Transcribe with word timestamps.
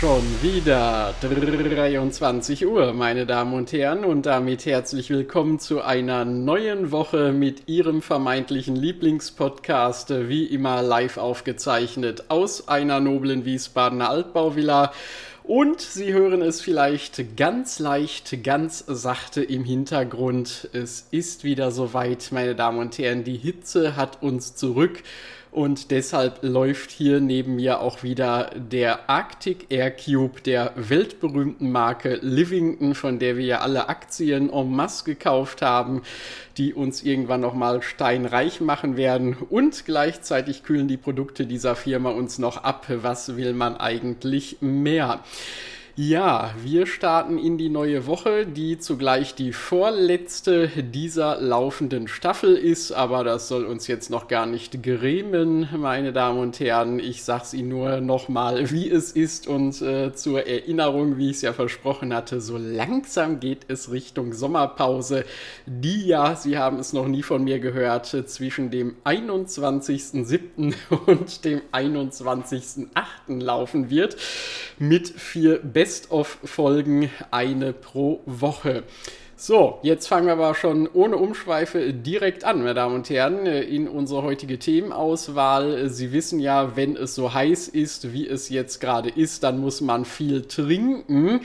Schon 0.00 0.24
wieder 0.40 1.14
23 1.20 2.66
Uhr, 2.66 2.94
meine 2.94 3.26
Damen 3.26 3.52
und 3.52 3.70
Herren, 3.70 4.06
und 4.06 4.24
damit 4.24 4.64
herzlich 4.64 5.10
willkommen 5.10 5.58
zu 5.58 5.82
einer 5.82 6.24
neuen 6.24 6.90
Woche 6.90 7.32
mit 7.32 7.68
Ihrem 7.68 8.00
vermeintlichen 8.00 8.76
Lieblingspodcast, 8.76 10.08
wie 10.26 10.46
immer 10.46 10.80
live 10.80 11.18
aufgezeichnet 11.18 12.24
aus 12.28 12.66
einer 12.66 12.98
noblen 12.98 13.44
Wiesbadener 13.44 14.08
Altbauvilla. 14.08 14.90
Und 15.42 15.82
Sie 15.82 16.14
hören 16.14 16.40
es 16.40 16.62
vielleicht 16.62 17.36
ganz 17.36 17.78
leicht, 17.78 18.42
ganz 18.42 18.82
sachte 18.86 19.42
im 19.42 19.64
Hintergrund. 19.64 20.70
Es 20.72 21.08
ist 21.10 21.44
wieder 21.44 21.72
soweit, 21.72 22.28
meine 22.30 22.54
Damen 22.54 22.78
und 22.78 22.96
Herren. 22.96 23.24
Die 23.24 23.36
Hitze 23.36 23.96
hat 23.96 24.22
uns 24.22 24.54
zurück. 24.54 25.02
Und 25.52 25.90
deshalb 25.90 26.38
läuft 26.42 26.92
hier 26.92 27.20
neben 27.20 27.56
mir 27.56 27.80
auch 27.80 28.04
wieder 28.04 28.50
der 28.54 29.10
Arctic 29.10 29.66
Air 29.70 29.90
Cube 29.90 30.40
der 30.42 30.72
weltberühmten 30.76 31.72
Marke 31.72 32.20
Livington, 32.22 32.94
von 32.94 33.18
der 33.18 33.36
wir 33.36 33.44
ja 33.44 33.60
alle 33.60 33.88
Aktien 33.88 34.52
en 34.52 34.70
masse 34.70 35.04
gekauft 35.04 35.60
haben, 35.60 36.02
die 36.56 36.72
uns 36.72 37.02
irgendwann 37.02 37.40
nochmal 37.40 37.82
steinreich 37.82 38.60
machen 38.60 38.96
werden. 38.96 39.36
Und 39.50 39.86
gleichzeitig 39.86 40.62
kühlen 40.62 40.86
die 40.86 40.96
Produkte 40.96 41.46
dieser 41.46 41.74
Firma 41.74 42.10
uns 42.10 42.38
noch 42.38 42.62
ab. 42.62 42.86
Was 42.88 43.36
will 43.36 43.52
man 43.52 43.76
eigentlich 43.76 44.58
mehr? 44.60 45.20
Ja, 46.02 46.54
wir 46.62 46.86
starten 46.86 47.36
in 47.36 47.58
die 47.58 47.68
neue 47.68 48.06
Woche, 48.06 48.46
die 48.46 48.78
zugleich 48.78 49.34
die 49.34 49.52
vorletzte 49.52 50.68
dieser 50.68 51.38
laufenden 51.42 52.08
Staffel 52.08 52.56
ist, 52.56 52.90
aber 52.90 53.22
das 53.22 53.48
soll 53.48 53.66
uns 53.66 53.86
jetzt 53.86 54.08
noch 54.08 54.26
gar 54.26 54.46
nicht 54.46 54.82
grämen, 54.82 55.68
meine 55.76 56.14
Damen 56.14 56.38
und 56.38 56.58
Herren. 56.58 57.00
Ich 57.00 57.22
sag's 57.22 57.52
Ihnen 57.52 57.68
nur 57.68 58.00
nochmal, 58.00 58.70
wie 58.70 58.88
es 58.88 59.12
ist 59.12 59.46
und 59.46 59.82
äh, 59.82 60.14
zur 60.14 60.46
Erinnerung, 60.46 61.18
wie 61.18 61.28
ich 61.28 61.36
es 61.36 61.42
ja 61.42 61.52
versprochen 61.52 62.14
hatte, 62.14 62.40
so 62.40 62.56
langsam 62.56 63.38
geht 63.38 63.66
es 63.68 63.92
Richtung 63.92 64.32
Sommerpause, 64.32 65.26
die 65.66 66.06
ja, 66.06 66.34
Sie 66.34 66.56
haben 66.56 66.78
es 66.78 66.94
noch 66.94 67.08
nie 67.08 67.22
von 67.22 67.44
mir 67.44 67.60
gehört, 67.60 68.06
zwischen 68.06 68.70
dem 68.70 68.96
21.07. 69.04 70.72
und 71.04 71.44
dem 71.44 71.60
21.08. 71.72 72.88
laufen 73.42 73.90
wird 73.90 74.16
mit 74.78 75.06
vier 75.06 75.58
besten 75.58 75.89
Best-of-Folgen, 75.90 77.10
eine 77.32 77.72
pro 77.72 78.20
Woche. 78.24 78.84
So, 79.42 79.78
jetzt 79.80 80.06
fangen 80.06 80.26
wir 80.26 80.34
aber 80.34 80.54
schon 80.54 80.86
ohne 80.92 81.16
Umschweife 81.16 81.94
direkt 81.94 82.44
an, 82.44 82.58
meine 82.58 82.74
Damen 82.74 82.94
und 82.94 83.08
Herren, 83.08 83.46
in 83.46 83.88
unsere 83.88 84.22
heutige 84.22 84.58
Themenauswahl. 84.58 85.88
Sie 85.88 86.12
wissen 86.12 86.40
ja, 86.40 86.76
wenn 86.76 86.94
es 86.94 87.14
so 87.14 87.32
heiß 87.32 87.68
ist, 87.68 88.12
wie 88.12 88.28
es 88.28 88.50
jetzt 88.50 88.80
gerade 88.80 89.08
ist, 89.08 89.42
dann 89.42 89.58
muss 89.58 89.80
man 89.80 90.04
viel 90.04 90.42
trinken. 90.42 91.40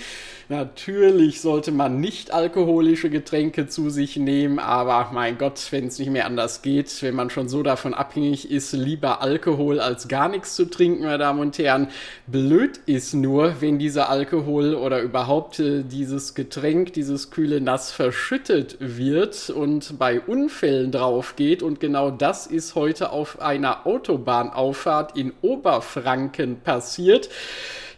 Natürlich 0.49 1.39
sollte 1.39 1.71
man 1.71 2.01
nicht 2.01 2.31
alkoholische 2.31 3.09
Getränke 3.09 3.67
zu 3.67 3.89
sich 3.89 4.17
nehmen, 4.17 4.59
aber 4.59 5.11
mein 5.13 5.37
Gott, 5.37 5.65
wenn 5.71 5.87
es 5.87 5.97
nicht 5.97 6.11
mehr 6.11 6.25
anders 6.25 6.61
geht, 6.61 7.01
wenn 7.01 7.15
man 7.15 7.29
schon 7.29 7.47
so 7.47 7.63
davon 7.63 7.93
abhängig 7.93 8.51
ist, 8.51 8.73
lieber 8.73 9.21
Alkohol 9.21 9.79
als 9.79 10.09
gar 10.09 10.27
nichts 10.27 10.55
zu 10.55 10.65
trinken, 10.65 11.03
meine 11.03 11.17
Damen 11.17 11.39
und 11.39 11.57
Herren. 11.57 11.87
Blöd 12.27 12.77
ist 12.85 13.13
nur, 13.13 13.55
wenn 13.61 13.79
dieser 13.79 14.09
Alkohol 14.09 14.75
oder 14.75 15.01
überhaupt 15.01 15.61
äh, 15.61 15.81
dieses 15.83 16.35
Getränk, 16.35 16.91
dieses 16.91 17.31
kühle 17.31 17.61
Nass 17.61 17.84
was 17.85 17.91
verschüttet 17.91 18.77
wird 18.79 19.51
und 19.51 19.99
bei 19.99 20.19
Unfällen 20.19 20.91
drauf 20.91 21.35
geht. 21.35 21.61
Und 21.61 21.79
genau 21.79 22.09
das 22.09 22.47
ist 22.47 22.73
heute 22.73 23.11
auf 23.11 23.41
einer 23.41 23.85
Autobahnauffahrt 23.85 25.15
in 25.15 25.33
Oberfranken 25.43 26.61
passiert. 26.61 27.29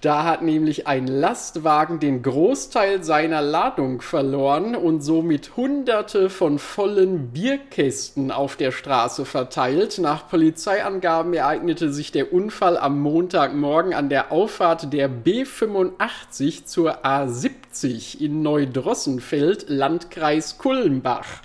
Da 0.02 0.24
hat 0.24 0.44
nämlich 0.44 0.85
ein 0.85 1.08
Lastwagen 1.08 2.00
den 2.00 2.22
Großteil 2.22 3.03
seiner 3.03 3.41
Ladung 3.41 4.02
verloren 4.02 4.75
und 4.75 5.02
somit 5.02 5.58
hunderte 5.58 6.30
von 6.30 6.59
vollen 6.59 7.30
Bierkästen 7.30 8.31
auf 8.31 8.56
der 8.56 8.72
Straße 8.72 9.25
verteilt. 9.25 9.97
Nach 9.97 10.28
Polizeiangaben 10.28 11.34
ereignete 11.34 11.91
sich 11.91 12.12
der 12.12 12.31
Unfall 12.31 12.78
am 12.78 13.02
Montagmorgen 13.02 13.94
an 13.94 14.09
der 14.09 14.31
Auffahrt 14.31 14.94
der 14.94 15.09
B85 15.09 16.66
zur 16.66 17.03
A70 17.03 18.22
in 18.22 18.44
Neudrossenfeld, 18.44 19.66
Landkreis 19.68 20.57
Kulmbach. 20.57 21.41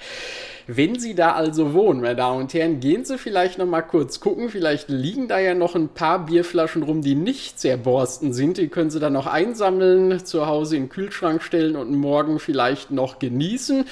Wenn 0.66 0.98
Sie 0.98 1.14
da 1.14 1.32
also 1.32 1.74
wohnen, 1.74 2.00
meine 2.00 2.16
Damen 2.16 2.40
und 2.40 2.54
Herren, 2.54 2.80
gehen 2.80 3.04
Sie 3.04 3.18
vielleicht 3.18 3.58
noch 3.58 3.66
mal 3.66 3.82
kurz 3.82 4.20
gucken. 4.20 4.48
Vielleicht 4.48 4.88
liegen 4.88 5.28
da 5.28 5.38
ja 5.38 5.54
noch 5.54 5.74
ein 5.74 5.88
paar 5.88 6.24
Bierflaschen 6.24 6.82
rum, 6.82 7.02
die 7.02 7.14
nicht 7.14 7.58
sehr 7.58 7.76
borsten 7.76 8.32
sind. 8.32 8.58
Die 8.58 8.68
können 8.68 8.90
Sie 8.90 9.00
dann 9.00 9.12
noch 9.12 9.26
einsammeln, 9.26 10.24
zu 10.24 10.46
Hause 10.46 10.76
in 10.76 10.84
den 10.84 10.88
Kühlschrank 10.88 11.42
stellen 11.42 11.76
und 11.76 11.92
morgen 11.92 12.38
vielleicht 12.38 12.90
noch 12.90 13.18
genießen 13.18 13.84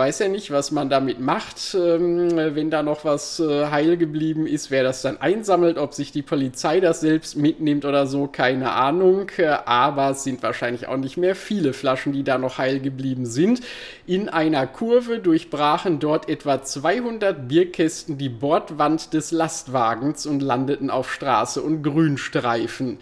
weiß 0.00 0.20
ja 0.20 0.28
nicht, 0.28 0.50
was 0.50 0.70
man 0.70 0.88
damit 0.88 1.20
macht, 1.20 1.74
ähm, 1.74 2.34
wenn 2.34 2.70
da 2.70 2.82
noch 2.82 3.04
was 3.04 3.38
äh, 3.38 3.66
heil 3.66 3.98
geblieben 3.98 4.46
ist, 4.46 4.70
wer 4.70 4.82
das 4.82 5.02
dann 5.02 5.20
einsammelt, 5.20 5.76
ob 5.76 5.92
sich 5.92 6.10
die 6.10 6.22
Polizei 6.22 6.80
das 6.80 7.00
selbst 7.00 7.36
mitnimmt 7.36 7.84
oder 7.84 8.06
so, 8.06 8.26
keine 8.26 8.72
Ahnung. 8.72 9.30
Äh, 9.36 9.58
aber 9.66 10.12
es 10.12 10.24
sind 10.24 10.42
wahrscheinlich 10.42 10.88
auch 10.88 10.96
nicht 10.96 11.18
mehr 11.18 11.34
viele 11.34 11.74
Flaschen, 11.74 12.14
die 12.14 12.24
da 12.24 12.38
noch 12.38 12.56
heil 12.56 12.80
geblieben 12.80 13.26
sind. 13.26 13.60
In 14.06 14.30
einer 14.30 14.66
Kurve 14.66 15.18
durchbrachen 15.18 15.98
dort 15.98 16.30
etwa 16.30 16.62
200 16.62 17.46
Bierkästen 17.46 18.16
die 18.16 18.30
Bordwand 18.30 19.12
des 19.12 19.32
Lastwagens 19.32 20.24
und 20.24 20.40
landeten 20.40 20.88
auf 20.88 21.12
Straße 21.12 21.60
und 21.60 21.82
Grünstreifen. 21.82 23.00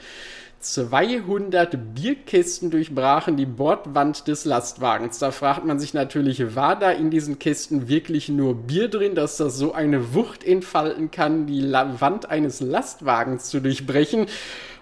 200 0.61 1.95
Bierkästen 1.95 2.71
durchbrachen 2.71 3.37
die 3.37 3.47
Bordwand 3.47 4.27
des 4.27 4.45
Lastwagens. 4.45 5.19
Da 5.19 5.31
fragt 5.31 5.65
man 5.65 5.79
sich 5.79 5.95
natürlich, 5.95 6.57
war 6.57 6.77
da 6.77 6.91
in 6.91 7.11
diesen 7.11 7.39
Kästen 7.39 7.89
wirklich 7.89 8.29
nur 8.29 8.55
Bier 8.55 8.89
drin, 8.89 9.15
dass 9.15 9.37
das 9.37 9.57
so 9.57 9.73
eine 9.73 10.15
Wucht 10.15 10.43
entfalten 10.43 11.13
kann, 11.13 11.47
die 11.47 11.73
Wand 11.73 12.29
eines 12.29 12.61
Lastwagens 12.61 13.45
zu 13.51 13.61
durchbrechen? 13.61 14.27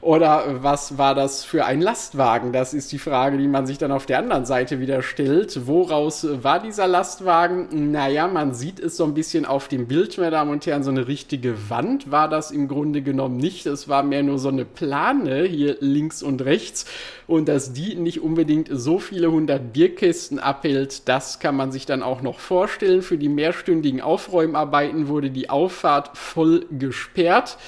Oder 0.01 0.62
was 0.62 0.99
war 0.99 1.15
das 1.15 1.45
für 1.45 1.65
ein 1.65 1.81
Lastwagen? 1.81 2.53
Das 2.53 2.75
ist 2.75 2.93
die 2.93 2.99
Frage, 2.99 3.39
die 3.39 3.49
man 3.49 3.67
sich 3.67 3.79
dann 3.79 3.93
auf 3.93 4.07
der 4.07 4.19
anderen 4.19 4.45
Seite 4.45 4.79
wieder 4.79 5.03
stellt. 5.03 5.67
Woraus 5.67 6.27
war 6.43 6.61
dieser 6.61 6.87
Lastwagen? 6.87 7.91
Naja, 7.91 8.29
man 8.29 8.55
sieht 8.55 8.79
es 8.79 8.97
so 8.97 9.05
ein 9.05 9.15
bisschen 9.15 9.47
auf 9.47 9.69
dem 9.69 9.87
Bild, 9.89 10.19
meine 10.19 10.31
Damen 10.31 10.51
und 10.51 10.67
Herren. 10.67 10.83
So 10.83 10.91
eine 10.91 11.09
richtige 11.09 11.71
Wand 11.71 12.11
war 12.11 12.29
das 12.29 12.51
im 12.51 12.69
Grunde 12.69 13.03
genommen 13.03 13.39
nicht. 13.39 13.67
Es 13.67 13.89
war 13.89 14.03
mehr 14.03 14.23
nur 14.23 14.39
so 14.39 14.49
eine 14.49 14.65
Plane 14.65 15.45
hier 15.45 15.77
links 15.81 16.23
und 16.23 16.45
rechts. 16.45 16.85
Und 17.27 17.49
dass 17.49 17.73
die 17.73 17.97
nicht 17.97 18.21
unbedingt 18.21 18.69
so 18.71 18.99
viele 18.99 19.31
hundert 19.31 19.73
Bierkästen 19.73 20.39
abhält, 20.39 21.09
das 21.09 21.41
kann 21.41 21.56
man 21.56 21.73
sich 21.73 21.87
dann 21.87 22.03
auch 22.03 22.23
noch 22.23 22.39
vorstellen. 22.39 23.03
Für 23.03 23.19
die 23.19 23.29
mehrstündigen 23.29 24.01
Aufräumarbeiten 24.01 25.09
wurde 25.09 25.31
die 25.31 25.51
Auffahrt 25.51 26.17
voll 26.17 26.67
gesperrt. 26.71 27.59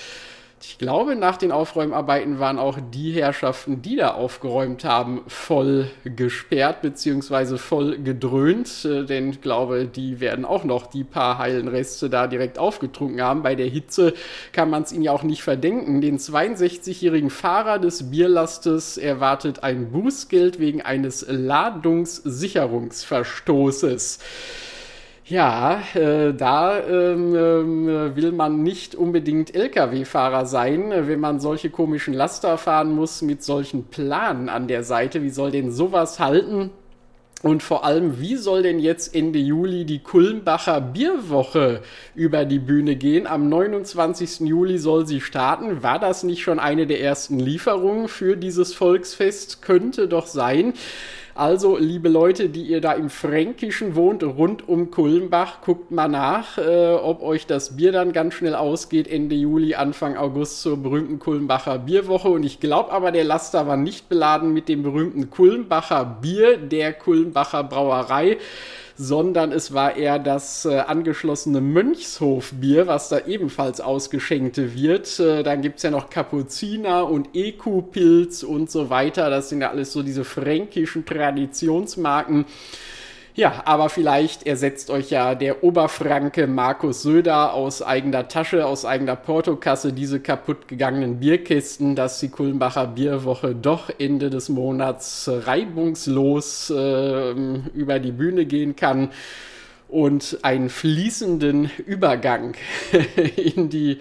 Ich 0.60 0.78
glaube, 0.78 1.14
nach 1.14 1.36
den 1.36 1.52
Aufräumarbeiten 1.52 2.40
waren 2.40 2.58
auch 2.58 2.78
die 2.92 3.12
Herrschaften, 3.12 3.80
die 3.80 3.94
da 3.96 4.14
aufgeräumt 4.14 4.84
haben, 4.84 5.20
voll 5.28 5.88
gesperrt 6.04 6.82
bzw. 6.82 7.58
voll 7.58 7.98
gedröhnt. 7.98 8.84
Äh, 8.84 9.04
denn 9.04 9.30
ich 9.30 9.40
glaube, 9.40 9.86
die 9.86 10.18
werden 10.20 10.44
auch 10.44 10.64
noch 10.64 10.86
die 10.86 11.04
paar 11.04 11.38
heilen 11.38 11.68
Reste 11.68 12.10
da 12.10 12.26
direkt 12.26 12.58
aufgetrunken 12.58 13.22
haben. 13.22 13.44
Bei 13.44 13.54
der 13.54 13.68
Hitze 13.68 14.14
kann 14.52 14.68
man 14.68 14.82
es 14.82 14.90
ihnen 14.92 15.04
ja 15.04 15.12
auch 15.12 15.22
nicht 15.22 15.42
verdenken. 15.42 16.00
Den 16.00 16.18
62-jährigen 16.18 17.30
Fahrer 17.30 17.78
des 17.78 18.10
Bierlastes 18.10 18.98
erwartet 18.98 19.62
ein 19.62 19.92
Bußgeld 19.92 20.58
wegen 20.58 20.82
eines 20.82 21.24
Ladungssicherungsverstoßes. 21.28 24.18
Ja, 25.28 25.82
äh, 25.94 26.32
da 26.32 26.80
ähm, 26.80 27.34
äh, 27.34 28.16
will 28.16 28.32
man 28.32 28.62
nicht 28.62 28.94
unbedingt 28.94 29.54
Lkw-Fahrer 29.54 30.46
sein, 30.46 30.90
wenn 30.90 31.20
man 31.20 31.38
solche 31.38 31.68
komischen 31.68 32.14
Laster 32.14 32.56
fahren 32.56 32.94
muss 32.94 33.20
mit 33.20 33.42
solchen 33.42 33.84
Planen 33.88 34.48
an 34.48 34.68
der 34.68 34.84
Seite. 34.84 35.22
Wie 35.22 35.28
soll 35.28 35.50
denn 35.50 35.70
sowas 35.70 36.18
halten? 36.18 36.70
Und 37.42 37.62
vor 37.62 37.84
allem, 37.84 38.20
wie 38.20 38.36
soll 38.36 38.62
denn 38.62 38.78
jetzt 38.78 39.14
Ende 39.14 39.38
Juli 39.38 39.84
die 39.84 40.00
Kulmbacher 40.00 40.80
Bierwoche 40.80 41.82
über 42.14 42.46
die 42.46 42.58
Bühne 42.58 42.96
gehen? 42.96 43.26
Am 43.26 43.50
29. 43.50 44.40
Juli 44.40 44.78
soll 44.78 45.06
sie 45.06 45.20
starten. 45.20 45.82
War 45.82 45.98
das 45.98 46.24
nicht 46.24 46.42
schon 46.42 46.58
eine 46.58 46.86
der 46.86 47.02
ersten 47.02 47.38
Lieferungen 47.38 48.08
für 48.08 48.36
dieses 48.36 48.72
Volksfest? 48.74 49.60
Könnte 49.60 50.08
doch 50.08 50.26
sein. 50.26 50.72
Also, 51.38 51.76
liebe 51.76 52.08
Leute, 52.08 52.48
die 52.48 52.62
ihr 52.64 52.80
da 52.80 52.94
im 52.94 53.10
Fränkischen 53.10 53.94
wohnt, 53.94 54.24
rund 54.24 54.68
um 54.68 54.90
Kulmbach, 54.90 55.60
guckt 55.60 55.92
mal 55.92 56.08
nach, 56.08 56.58
äh, 56.58 56.94
ob 56.94 57.22
euch 57.22 57.46
das 57.46 57.76
Bier 57.76 57.92
dann 57.92 58.12
ganz 58.12 58.34
schnell 58.34 58.56
ausgeht, 58.56 59.06
Ende 59.06 59.36
Juli, 59.36 59.76
Anfang 59.76 60.16
August 60.16 60.62
zur 60.62 60.82
berühmten 60.82 61.20
Kulmbacher 61.20 61.78
Bierwoche. 61.78 62.28
Und 62.28 62.42
ich 62.42 62.58
glaube 62.58 62.90
aber, 62.90 63.12
der 63.12 63.22
Laster 63.22 63.68
war 63.68 63.76
nicht 63.76 64.08
beladen 64.08 64.52
mit 64.52 64.68
dem 64.68 64.82
berühmten 64.82 65.30
Kulmbacher 65.30 66.18
Bier 66.20 66.56
der 66.56 66.92
Kulmbacher 66.92 67.62
Brauerei 67.62 68.38
sondern 68.98 69.52
es 69.52 69.72
war 69.72 69.96
eher 69.96 70.18
das 70.18 70.64
äh, 70.64 70.80
angeschlossene 70.80 71.60
Mönchshofbier, 71.60 72.88
was 72.88 73.08
da 73.08 73.20
ebenfalls 73.26 73.80
ausgeschenkt 73.80 74.56
wird. 74.56 75.20
Äh, 75.20 75.44
dann 75.44 75.62
gibt's 75.62 75.84
ja 75.84 75.92
noch 75.92 76.10
Kapuziner 76.10 77.08
und 77.08 77.28
Eku-Pilz 77.32 78.42
und 78.42 78.70
so 78.70 78.90
weiter. 78.90 79.30
Das 79.30 79.50
sind 79.50 79.60
ja 79.60 79.70
alles 79.70 79.92
so 79.92 80.02
diese 80.02 80.24
fränkischen 80.24 81.06
Traditionsmarken. 81.06 82.44
Ja, 83.38 83.62
aber 83.66 83.88
vielleicht 83.88 84.48
ersetzt 84.48 84.90
euch 84.90 85.10
ja 85.10 85.36
der 85.36 85.62
Oberfranke 85.62 86.48
Markus 86.48 87.02
Söder 87.02 87.54
aus 87.54 87.82
eigener 87.82 88.26
Tasche, 88.26 88.66
aus 88.66 88.84
eigener 88.84 89.14
Portokasse 89.14 89.92
diese 89.92 90.18
kaputtgegangenen 90.18 91.20
Bierkisten, 91.20 91.94
dass 91.94 92.18
die 92.18 92.30
Kulmbacher 92.30 92.88
Bierwoche 92.88 93.54
doch 93.54 93.90
Ende 93.96 94.30
des 94.30 94.48
Monats 94.48 95.30
reibungslos 95.32 96.70
äh, 96.70 97.30
über 97.74 98.00
die 98.00 98.10
Bühne 98.10 98.44
gehen 98.44 98.74
kann 98.74 99.10
und 99.88 100.38
einen 100.42 100.68
fließenden 100.68 101.70
Übergang 101.86 102.54
in 103.36 103.70
die 103.70 103.98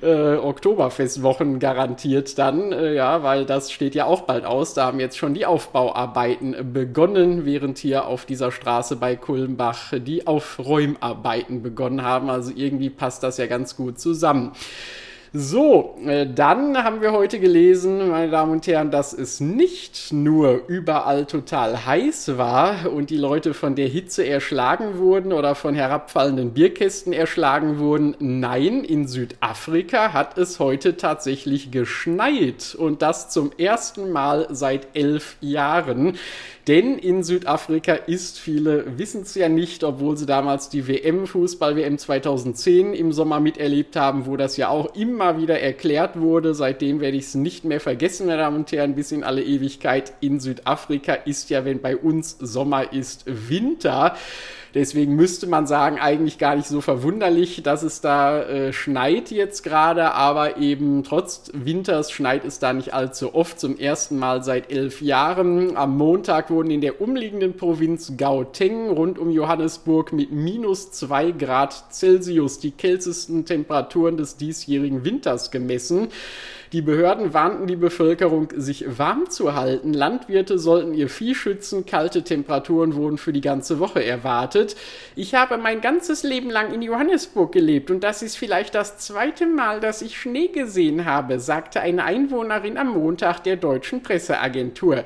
äh, 0.00 0.36
Oktoberfestwochen 0.36 1.58
garantiert 1.58 2.38
dann, 2.38 2.72
äh, 2.72 2.94
ja, 2.94 3.24
weil 3.24 3.44
das 3.44 3.72
steht 3.72 3.96
ja 3.96 4.06
auch 4.06 4.22
bald 4.22 4.44
aus. 4.44 4.74
Da 4.74 4.86
haben 4.86 5.00
jetzt 5.00 5.18
schon 5.18 5.34
die 5.34 5.44
Aufbauarbeiten 5.44 6.72
begonnen, 6.72 7.44
während 7.44 7.78
hier 7.78 8.06
auf 8.06 8.24
dieser 8.24 8.52
Straße 8.52 8.96
bei 8.96 9.16
Kulmbach 9.16 9.92
die 9.96 10.28
Aufräumarbeiten 10.28 11.60
begonnen 11.60 12.02
haben. 12.02 12.30
Also 12.30 12.52
irgendwie 12.54 12.90
passt 12.90 13.24
das 13.24 13.36
ja 13.38 13.46
ganz 13.46 13.76
gut 13.76 13.98
zusammen. 13.98 14.52
So, 15.38 15.96
äh, 16.06 16.26
dann 16.26 16.82
haben 16.82 17.02
wir 17.02 17.12
heute 17.12 17.38
gelesen, 17.38 18.08
meine 18.08 18.30
Damen 18.30 18.52
und 18.52 18.66
Herren, 18.66 18.90
dass 18.90 19.12
es 19.12 19.38
nicht 19.38 20.10
nur 20.10 20.62
überall 20.66 21.26
total 21.26 21.84
heiß 21.84 22.38
war 22.38 22.90
und 22.90 23.10
die 23.10 23.18
Leute 23.18 23.52
von 23.52 23.74
der 23.74 23.86
Hitze 23.86 24.26
erschlagen 24.26 24.96
wurden 24.96 25.34
oder 25.34 25.54
von 25.54 25.74
herabfallenden 25.74 26.54
Bierkästen 26.54 27.12
erschlagen 27.12 27.78
wurden. 27.78 28.16
Nein, 28.18 28.82
in 28.82 29.06
Südafrika 29.06 30.14
hat 30.14 30.38
es 30.38 30.58
heute 30.58 30.96
tatsächlich 30.96 31.70
geschneit 31.70 32.74
und 32.74 33.02
das 33.02 33.28
zum 33.28 33.50
ersten 33.58 34.10
Mal 34.10 34.46
seit 34.52 34.96
elf 34.96 35.36
Jahren. 35.42 36.16
Denn 36.66 36.98
in 36.98 37.22
Südafrika 37.22 37.92
ist, 37.92 38.40
viele 38.40 38.98
wissen 38.98 39.22
es 39.22 39.36
ja 39.36 39.48
nicht, 39.48 39.84
obwohl 39.84 40.16
sie 40.16 40.26
damals 40.26 40.68
die 40.68 40.88
WM, 40.88 41.28
Fußball-WM 41.28 41.96
2010 41.96 42.92
im 42.92 43.12
Sommer 43.12 43.38
miterlebt 43.38 43.94
haben, 43.94 44.26
wo 44.26 44.36
das 44.36 44.56
ja 44.56 44.68
auch 44.68 44.96
immer 44.96 45.25
wieder 45.40 45.60
erklärt 45.60 46.20
wurde. 46.20 46.54
Seitdem 46.54 47.00
werde 47.00 47.16
ich 47.16 47.24
es 47.24 47.34
nicht 47.34 47.64
mehr 47.64 47.80
vergessen, 47.80 48.26
meine 48.26 48.38
Damen 48.38 48.58
und 48.58 48.72
Herren, 48.72 48.94
bis 48.94 49.12
in 49.12 49.24
alle 49.24 49.42
Ewigkeit. 49.42 50.12
In 50.20 50.40
Südafrika 50.40 51.14
ist 51.14 51.50
ja, 51.50 51.64
wenn 51.64 51.80
bei 51.80 51.96
uns 51.96 52.36
Sommer 52.38 52.92
ist, 52.92 53.24
Winter. 53.26 54.16
Deswegen 54.76 55.16
müsste 55.16 55.46
man 55.46 55.66
sagen, 55.66 55.98
eigentlich 55.98 56.36
gar 56.36 56.54
nicht 56.54 56.68
so 56.68 56.82
verwunderlich, 56.82 57.62
dass 57.62 57.82
es 57.82 58.02
da 58.02 58.42
äh, 58.42 58.74
schneit 58.74 59.30
jetzt 59.30 59.62
gerade, 59.62 60.12
aber 60.12 60.58
eben 60.58 61.02
trotz 61.02 61.50
Winters 61.54 62.10
schneit 62.10 62.44
es 62.44 62.58
da 62.58 62.74
nicht 62.74 62.92
allzu 62.92 63.34
oft, 63.34 63.58
zum 63.58 63.78
ersten 63.78 64.18
Mal 64.18 64.44
seit 64.44 64.70
elf 64.70 65.00
Jahren. 65.00 65.78
Am 65.78 65.96
Montag 65.96 66.50
wurden 66.50 66.70
in 66.70 66.82
der 66.82 67.00
umliegenden 67.00 67.56
Provinz 67.56 68.18
Gauteng 68.18 68.90
rund 68.90 69.18
um 69.18 69.30
Johannesburg 69.30 70.12
mit 70.12 70.30
minus 70.30 70.92
zwei 70.92 71.30
Grad 71.30 71.72
Celsius 71.90 72.58
die 72.58 72.72
kältesten 72.72 73.46
Temperaturen 73.46 74.18
des 74.18 74.36
diesjährigen 74.36 75.06
Winters 75.06 75.50
gemessen. 75.50 76.08
Die 76.72 76.82
Behörden 76.82 77.32
warnten 77.32 77.66
die 77.66 77.76
Bevölkerung, 77.76 78.48
sich 78.56 78.98
warm 78.98 79.30
zu 79.30 79.54
halten. 79.54 79.92
Landwirte 79.92 80.58
sollten 80.58 80.94
ihr 80.94 81.08
Vieh 81.08 81.34
schützen. 81.34 81.86
Kalte 81.86 82.24
Temperaturen 82.24 82.94
wurden 82.94 83.18
für 83.18 83.32
die 83.32 83.40
ganze 83.40 83.78
Woche 83.78 84.04
erwartet. 84.04 84.76
Ich 85.14 85.34
habe 85.34 85.58
mein 85.58 85.80
ganzes 85.80 86.22
Leben 86.22 86.50
lang 86.50 86.72
in 86.72 86.82
Johannesburg 86.82 87.52
gelebt 87.52 87.90
und 87.90 88.02
das 88.02 88.22
ist 88.22 88.36
vielleicht 88.36 88.74
das 88.74 88.98
zweite 88.98 89.46
Mal, 89.46 89.80
dass 89.80 90.02
ich 90.02 90.18
Schnee 90.18 90.48
gesehen 90.48 91.04
habe, 91.04 91.38
sagte 91.38 91.80
eine 91.80 92.04
Einwohnerin 92.04 92.78
am 92.78 92.88
Montag 92.88 93.44
der 93.44 93.56
deutschen 93.56 94.02
Presseagentur. 94.02 95.04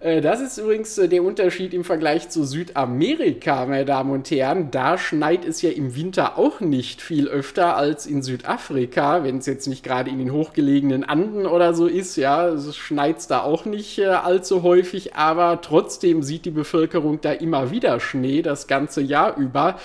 Äh, 0.00 0.22
das 0.22 0.40
ist 0.40 0.56
übrigens 0.56 0.96
äh, 0.96 1.08
der 1.08 1.22
Unterschied 1.22 1.74
im 1.74 1.84
Vergleich 1.84 2.30
zu 2.30 2.44
Südamerika, 2.44 3.66
meine 3.66 3.84
Damen 3.84 4.10
und 4.10 4.30
Herren. 4.30 4.70
Da 4.70 4.96
schneit 4.96 5.44
es 5.44 5.60
ja 5.60 5.70
im 5.70 5.94
Winter 5.94 6.38
auch 6.38 6.60
nicht 6.60 7.02
viel 7.02 7.28
öfter 7.28 7.76
als 7.76 8.06
in 8.06 8.22
Südafrika, 8.22 9.22
wenn 9.24 9.38
es 9.38 9.46
jetzt 9.46 9.66
nicht 9.66 9.84
gerade 9.84 10.10
in 10.10 10.18
den 10.18 10.32
hochgelegenen 10.32 11.04
Anden 11.04 11.46
oder 11.46 11.74
so 11.74 11.86
ist. 11.86 12.16
Ja, 12.16 12.56
schneit 12.72 13.18
es 13.18 13.26
da 13.26 13.42
auch 13.42 13.66
nicht 13.66 13.98
äh, 13.98 14.06
allzu 14.06 14.62
häufig, 14.62 15.14
aber 15.14 15.60
trotzdem 15.60 16.22
sieht 16.22 16.46
die 16.46 16.50
Bevölkerung 16.50 17.20
da 17.20 17.32
immer 17.32 17.70
wieder 17.70 18.00
Schnee 18.00 18.40
das 18.40 18.66
ganze 18.66 19.02
Jahr 19.02 19.36
über. 19.36 19.78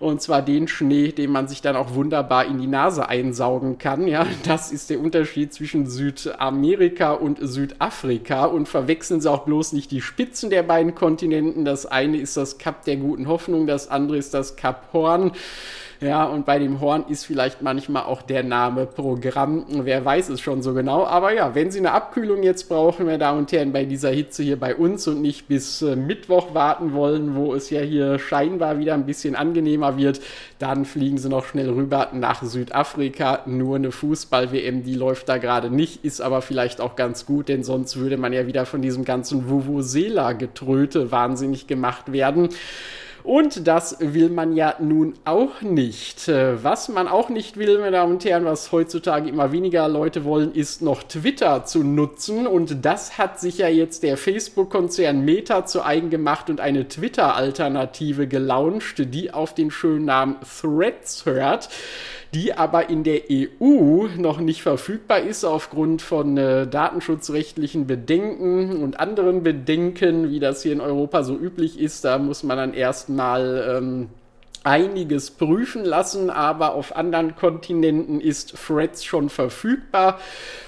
Und 0.00 0.22
zwar 0.22 0.42
den 0.42 0.68
Schnee, 0.68 1.10
den 1.10 1.32
man 1.32 1.48
sich 1.48 1.60
dann 1.60 1.74
auch 1.74 1.94
wunderbar 1.94 2.46
in 2.46 2.60
die 2.60 2.68
Nase 2.68 3.08
einsaugen 3.08 3.78
kann. 3.78 4.06
Ja, 4.06 4.26
das 4.44 4.70
ist 4.70 4.90
der 4.90 5.00
Unterschied 5.00 5.52
zwischen 5.52 5.88
Südamerika 5.88 7.12
und 7.12 7.38
Südafrika. 7.40 8.44
Und 8.44 8.68
verwechseln 8.68 9.20
Sie 9.20 9.30
auch 9.30 9.44
bloß 9.44 9.72
nicht 9.72 9.90
die 9.90 10.00
Spitzen 10.00 10.50
der 10.50 10.62
beiden 10.62 10.94
Kontinenten. 10.94 11.64
Das 11.64 11.84
eine 11.84 12.18
ist 12.18 12.36
das 12.36 12.58
Kap 12.58 12.84
der 12.84 12.96
guten 12.96 13.26
Hoffnung, 13.26 13.66
das 13.66 13.88
andere 13.88 14.18
ist 14.18 14.34
das 14.34 14.54
Kap 14.54 14.92
Horn. 14.92 15.32
Ja, 16.00 16.26
und 16.26 16.46
bei 16.46 16.60
dem 16.60 16.80
Horn 16.80 17.06
ist 17.08 17.24
vielleicht 17.24 17.60
manchmal 17.60 18.04
auch 18.04 18.22
der 18.22 18.44
Name 18.44 18.86
Programm. 18.86 19.66
Wer 19.68 20.04
weiß 20.04 20.28
es 20.28 20.40
schon 20.40 20.62
so 20.62 20.72
genau. 20.72 21.04
Aber 21.04 21.34
ja, 21.34 21.56
wenn 21.56 21.72
Sie 21.72 21.80
eine 21.80 21.90
Abkühlung 21.90 22.44
jetzt 22.44 22.68
brauchen, 22.68 23.06
meine 23.06 23.18
Damen 23.18 23.40
und 23.40 23.50
Herren, 23.50 23.72
bei 23.72 23.84
dieser 23.84 24.10
Hitze 24.10 24.44
hier 24.44 24.60
bei 24.60 24.76
uns 24.76 25.08
und 25.08 25.20
nicht 25.20 25.48
bis 25.48 25.82
äh, 25.82 25.96
Mittwoch 25.96 26.54
warten 26.54 26.92
wollen, 26.92 27.34
wo 27.34 27.52
es 27.52 27.70
ja 27.70 27.80
hier 27.80 28.20
scheinbar 28.20 28.78
wieder 28.78 28.94
ein 28.94 29.06
bisschen 29.06 29.34
angenehmer 29.34 29.96
wird, 29.96 30.20
dann 30.60 30.84
fliegen 30.84 31.18
Sie 31.18 31.28
noch 31.28 31.46
schnell 31.46 31.68
rüber 31.68 32.10
nach 32.12 32.44
Südafrika. 32.44 33.40
Nur 33.46 33.74
eine 33.74 33.90
Fußball-WM, 33.90 34.84
die 34.84 34.94
läuft 34.94 35.28
da 35.28 35.38
gerade 35.38 35.68
nicht, 35.68 36.04
ist 36.04 36.20
aber 36.20 36.42
vielleicht 36.42 36.80
auch 36.80 36.94
ganz 36.94 37.26
gut, 37.26 37.48
denn 37.48 37.64
sonst 37.64 37.96
würde 37.96 38.18
man 38.18 38.32
ja 38.32 38.46
wieder 38.46 38.66
von 38.66 38.82
diesem 38.82 39.04
ganzen 39.04 39.48
Vuvuzela-Getröte 39.48 41.10
wahnsinnig 41.10 41.66
gemacht 41.66 42.12
werden. 42.12 42.50
Und 43.28 43.66
das 43.66 43.98
will 44.00 44.30
man 44.30 44.56
ja 44.56 44.76
nun 44.78 45.12
auch 45.26 45.60
nicht. 45.60 46.28
Äh, 46.28 46.64
was 46.64 46.88
man 46.88 47.08
auch 47.08 47.28
nicht 47.28 47.58
will, 47.58 47.78
meine 47.78 47.90
Damen 47.90 48.14
und 48.14 48.24
Herren, 48.24 48.46
was 48.46 48.72
heutzutage 48.72 49.28
immer 49.28 49.52
weniger 49.52 49.86
Leute 49.86 50.24
wollen, 50.24 50.54
ist 50.54 50.80
noch 50.80 51.02
Twitter 51.02 51.66
zu 51.66 51.84
nutzen. 51.84 52.46
Und 52.46 52.86
das 52.86 53.18
hat 53.18 53.38
sich 53.38 53.58
ja 53.58 53.68
jetzt 53.68 54.02
der 54.02 54.16
Facebook-Konzern 54.16 55.26
Meta 55.26 55.66
zu 55.66 55.84
eigen 55.84 56.08
gemacht 56.08 56.48
und 56.48 56.58
eine 56.58 56.88
Twitter-Alternative 56.88 58.28
gelauncht, 58.28 58.94
die 59.12 59.30
auf 59.34 59.52
den 59.52 59.70
schönen 59.70 60.06
Namen 60.06 60.36
Threads 60.40 61.26
hört 61.26 61.68
die 62.34 62.54
aber 62.54 62.90
in 62.90 63.04
der 63.04 63.22
EU 63.30 64.08
noch 64.16 64.40
nicht 64.40 64.62
verfügbar 64.62 65.20
ist 65.20 65.44
aufgrund 65.44 66.02
von 66.02 66.36
äh, 66.36 66.66
datenschutzrechtlichen 66.66 67.86
Bedenken 67.86 68.82
und 68.82 69.00
anderen 69.00 69.42
Bedenken, 69.42 70.30
wie 70.30 70.40
das 70.40 70.62
hier 70.62 70.72
in 70.72 70.80
Europa 70.80 71.22
so 71.22 71.36
üblich 71.36 71.78
ist. 71.80 72.04
Da 72.04 72.18
muss 72.18 72.42
man 72.42 72.56
dann 72.58 72.74
erstmal 72.74 73.76
ähm, 73.76 74.08
einiges 74.68 75.30
prüfen 75.30 75.82
lassen, 75.82 76.28
aber 76.28 76.74
auf 76.74 76.94
anderen 76.94 77.34
Kontinenten 77.34 78.20
ist 78.20 78.54
Threads 78.54 79.02
schon 79.02 79.30
verfügbar 79.30 80.18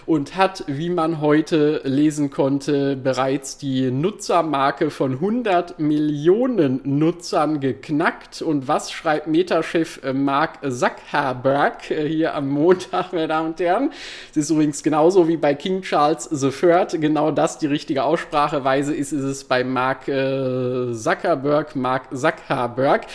und 0.07 0.37
hat, 0.37 0.65
wie 0.67 0.89
man 0.89 1.21
heute 1.21 1.83
lesen 1.85 2.31
konnte, 2.31 2.97
bereits 2.97 3.59
die 3.59 3.91
Nutzermarke 3.91 4.91
von 4.91 5.13
100 5.13 5.79
Millionen 5.79 6.81
Nutzern 6.83 7.61
geknackt. 7.61 8.41
Und 8.41 8.69
was 8.69 8.91
schreibt 8.91 9.27
Metachef 9.27 10.03
äh, 10.03 10.15
Mark 10.15 10.59
Zuckerberg 10.69 11.91
äh, 11.91 12.09
hier 12.09 12.35
am 12.35 12.49
Montag, 12.49 13.13
meine 13.13 13.29
Damen 13.29 13.51
und 13.51 13.61
Herren? 13.61 13.93
Es 14.31 14.39
ist 14.39 14.51
übrigens 14.51 14.83
genauso 14.83 15.29
wie 15.29 15.37
bei 15.37 15.55
King 15.55 15.83
Charles 15.83 16.31
III, 16.33 16.99
genau 16.99 17.31
das 17.31 17.59
die 17.59 17.67
richtige 17.67 18.03
Ausspracheweise 18.05 18.95
ist, 18.95 19.13
ist 19.13 19.23
es 19.25 19.45
bei 19.45 19.63
Mark 19.63 20.09
äh, 20.09 20.93
Zuckerberg, 20.95 21.77
Mark 21.77 22.05
Zuckerberg. 22.17 23.07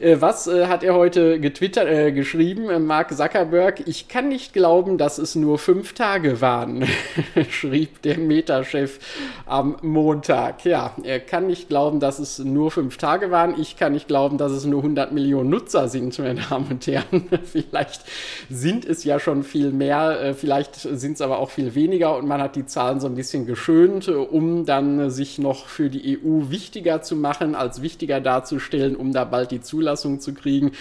Äh, 0.00 0.20
was 0.20 0.46
äh, 0.46 0.66
hat 0.66 0.82
er 0.82 0.94
heute 0.94 1.38
getwittert, 1.40 1.86
äh, 1.86 2.10
geschrieben, 2.10 2.70
äh, 2.70 2.78
Mark 2.78 3.14
Zuckerberg? 3.14 3.86
Ich 3.86 4.08
kann 4.08 4.28
nicht 4.28 4.54
glauben, 4.54 4.96
dass 4.96 5.18
es 5.18 5.34
nur 5.34 5.58
fünf 5.58 5.92
Tage 5.92 6.40
waren, 6.40 6.86
schrieb 7.50 8.00
der 8.02 8.16
Meta-Chef 8.16 8.98
am 9.44 9.76
Montag. 9.82 10.64
Ja, 10.64 10.94
er 11.02 11.20
kann 11.20 11.46
nicht 11.46 11.68
glauben, 11.68 12.00
dass 12.00 12.18
es 12.18 12.38
nur 12.38 12.70
fünf 12.70 12.96
Tage 12.96 13.30
waren. 13.30 13.60
Ich 13.60 13.76
kann 13.76 13.92
nicht 13.92 14.08
glauben, 14.08 14.38
dass 14.38 14.52
es 14.52 14.64
nur 14.64 14.80
100 14.80 15.12
Millionen 15.12 15.50
Nutzer 15.50 15.88
sind, 15.88 16.18
meine 16.18 16.40
Damen 16.48 16.66
und 16.70 16.86
Herren. 16.86 17.28
vielleicht 17.44 18.02
sind 18.48 18.86
es 18.86 19.04
ja 19.04 19.20
schon 19.20 19.42
viel 19.42 19.70
mehr, 19.70 20.34
vielleicht 20.34 20.76
sind 20.76 21.14
es 21.14 21.20
aber 21.20 21.38
auch 21.38 21.50
viel 21.50 21.74
weniger 21.74 22.16
und 22.16 22.26
man 22.26 22.40
hat 22.40 22.56
die 22.56 22.64
Zahlen 22.64 23.00
so 23.00 23.06
ein 23.06 23.14
bisschen 23.16 23.44
geschönt, 23.44 24.08
um 24.08 24.64
dann 24.64 25.10
sich 25.10 25.38
noch 25.38 25.66
für 25.66 25.90
die 25.90 26.18
EU 26.18 26.50
wichtiger 26.50 27.02
zu 27.02 27.16
machen, 27.16 27.54
als 27.54 27.82
wichtiger 27.82 28.20
darzustellen, 28.20 28.96
um 28.96 29.12
da 29.12 29.24
bald 29.24 29.50
die 29.50 29.60
Zulassung 29.60 29.89
Zulassung 29.90 30.20
zu 30.20 30.34
kriegen. 30.34 30.72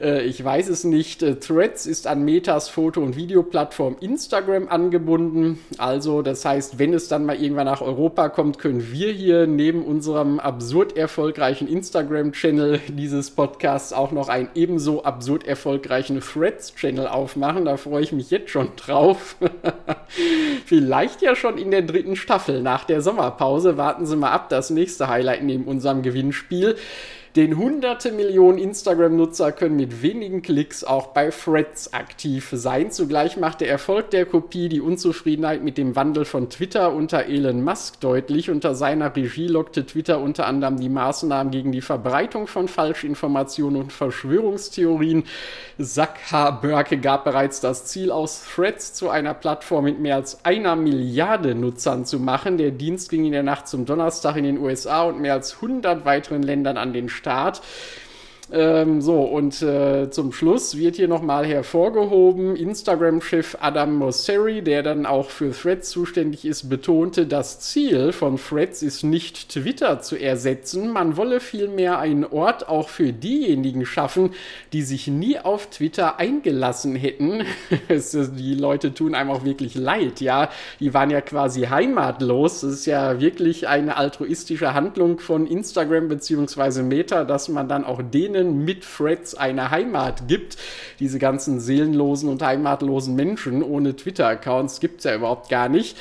Äh, 0.00 0.22
ich 0.22 0.44
weiß 0.44 0.68
es 0.68 0.84
nicht. 0.84 1.22
Äh, 1.22 1.36
Threads 1.36 1.86
ist 1.86 2.06
an 2.06 2.24
Metas 2.24 2.68
Foto- 2.68 3.00
und 3.00 3.16
Videoplattform 3.16 3.96
Instagram 4.00 4.68
angebunden. 4.68 5.60
Also, 5.78 6.22
das 6.22 6.44
heißt, 6.44 6.78
wenn 6.78 6.92
es 6.92 7.08
dann 7.08 7.24
mal 7.24 7.40
irgendwann 7.40 7.66
nach 7.66 7.80
Europa 7.80 8.28
kommt, 8.28 8.58
können 8.58 8.90
wir 8.92 9.12
hier 9.12 9.46
neben 9.46 9.84
unserem 9.84 10.40
absurd 10.40 10.96
erfolgreichen 10.96 11.68
Instagram-Channel 11.68 12.80
dieses 12.88 13.30
Podcasts 13.30 13.92
auch 13.92 14.12
noch 14.12 14.28
einen 14.28 14.48
ebenso 14.54 15.04
absurd 15.04 15.46
erfolgreichen 15.46 16.20
Threads-Channel 16.20 17.06
aufmachen. 17.06 17.64
Da 17.64 17.76
freue 17.76 18.02
ich 18.02 18.12
mich 18.12 18.30
jetzt 18.30 18.50
schon 18.50 18.70
drauf. 18.76 19.36
Vielleicht 20.66 21.22
ja 21.22 21.36
schon 21.36 21.56
in 21.56 21.70
der 21.70 21.82
dritten 21.82 22.16
Staffel 22.16 22.62
nach 22.62 22.84
der 22.84 23.00
Sommerpause. 23.00 23.76
Warten 23.76 24.06
Sie 24.06 24.16
mal 24.16 24.32
ab, 24.32 24.48
das 24.48 24.70
nächste 24.70 25.08
Highlight 25.08 25.44
neben 25.44 25.64
unserem 25.64 26.02
Gewinnspiel. 26.02 26.76
Denn 27.36 27.56
hunderte 27.56 28.12
Millionen 28.12 28.58
Instagram-Nutzer 28.58 29.50
können 29.50 29.74
mit 29.74 30.02
wenigen 30.02 30.40
Klicks 30.40 30.84
auch 30.84 31.08
bei 31.08 31.30
Threads 31.30 31.92
aktiv 31.92 32.50
sein. 32.52 32.92
Zugleich 32.92 33.36
macht 33.36 33.60
der 33.60 33.68
Erfolg 33.68 34.10
der 34.10 34.24
Kopie 34.24 34.68
die 34.68 34.80
Unzufriedenheit 34.80 35.60
mit 35.60 35.76
dem 35.76 35.96
Wandel 35.96 36.26
von 36.26 36.48
Twitter 36.48 36.92
unter 36.92 37.24
Elon 37.24 37.64
Musk 37.64 37.98
deutlich. 37.98 38.50
Unter 38.50 38.76
seiner 38.76 39.16
Regie 39.16 39.48
lockte 39.48 39.84
Twitter 39.84 40.20
unter 40.20 40.46
anderem 40.46 40.78
die 40.78 40.88
Maßnahmen 40.88 41.50
gegen 41.50 41.72
die 41.72 41.80
Verbreitung 41.80 42.46
von 42.46 42.68
Falschinformationen 42.68 43.82
und 43.82 43.92
Verschwörungstheorien. 43.92 45.24
Zuckerberg 45.82 47.02
gab 47.02 47.24
bereits 47.24 47.60
das 47.60 47.86
Ziel 47.86 48.12
aus, 48.12 48.44
Threads 48.54 48.94
zu 48.94 49.10
einer 49.10 49.34
Plattform 49.34 49.86
mit 49.86 49.98
mehr 49.98 50.14
als 50.14 50.44
einer 50.44 50.76
Milliarde 50.76 51.56
Nutzern 51.56 52.04
zu 52.04 52.20
machen. 52.20 52.58
Der 52.58 52.70
Dienst 52.70 53.10
ging 53.10 53.24
in 53.24 53.32
der 53.32 53.42
Nacht 53.42 53.66
zum 53.66 53.86
Donnerstag 53.86 54.36
in 54.36 54.44
den 54.44 54.58
USA 54.58 55.02
und 55.02 55.20
mehr 55.20 55.32
als 55.32 55.56
100 55.56 56.04
weiteren 56.04 56.44
Ländern 56.44 56.76
an 56.76 56.92
den 56.92 57.08
Start. 57.08 57.23
Start. 57.24 57.62
Ähm, 58.52 59.00
so, 59.00 59.22
und 59.22 59.62
äh, 59.62 60.10
zum 60.10 60.30
Schluss 60.32 60.76
wird 60.76 60.96
hier 60.96 61.08
nochmal 61.08 61.46
hervorgehoben, 61.46 62.56
Instagram-Chef 62.56 63.56
Adam 63.58 63.94
Mosseri, 63.94 64.60
der 64.60 64.82
dann 64.82 65.06
auch 65.06 65.30
für 65.30 65.50
Threads 65.52 65.88
zuständig 65.88 66.44
ist, 66.44 66.68
betonte, 66.68 67.26
das 67.26 67.60
Ziel 67.60 68.12
von 68.12 68.36
Threads 68.36 68.82
ist 68.82 69.02
nicht 69.02 69.48
Twitter 69.48 70.00
zu 70.00 70.16
ersetzen, 70.16 70.92
man 70.92 71.16
wolle 71.16 71.40
vielmehr 71.40 71.98
einen 71.98 72.24
Ort 72.24 72.68
auch 72.68 72.90
für 72.90 73.14
diejenigen 73.14 73.86
schaffen, 73.86 74.34
die 74.74 74.82
sich 74.82 75.06
nie 75.08 75.38
auf 75.38 75.70
Twitter 75.70 76.18
eingelassen 76.18 76.96
hätten. 76.96 77.44
die 77.88 78.54
Leute 78.54 78.92
tun 78.92 79.14
einem 79.14 79.30
auch 79.30 79.44
wirklich 79.44 79.74
leid, 79.74 80.20
ja. 80.20 80.50
Die 80.80 80.92
waren 80.92 81.10
ja 81.10 81.22
quasi 81.22 81.62
heimatlos. 81.62 82.60
Das 82.60 82.72
ist 82.72 82.86
ja 82.86 83.20
wirklich 83.20 83.68
eine 83.68 83.96
altruistische 83.96 84.74
Handlung 84.74 85.18
von 85.18 85.46
Instagram 85.46 86.08
bzw. 86.08 86.82
Meta, 86.82 87.24
dass 87.24 87.48
man 87.48 87.68
dann 87.68 87.84
auch 87.84 88.02
denen 88.02 88.33
denen 88.34 88.64
mit 88.64 88.84
Threads 88.84 89.34
eine 89.34 89.70
Heimat 89.70 90.28
gibt. 90.28 90.56
Diese 91.00 91.18
ganzen 91.18 91.60
seelenlosen 91.60 92.28
und 92.28 92.42
heimatlosen 92.42 93.14
Menschen 93.14 93.62
ohne 93.62 93.96
Twitter-Accounts 93.96 94.80
gibt 94.80 94.98
es 94.98 95.04
ja 95.04 95.14
überhaupt 95.14 95.48
gar 95.48 95.68
nicht. 95.68 95.96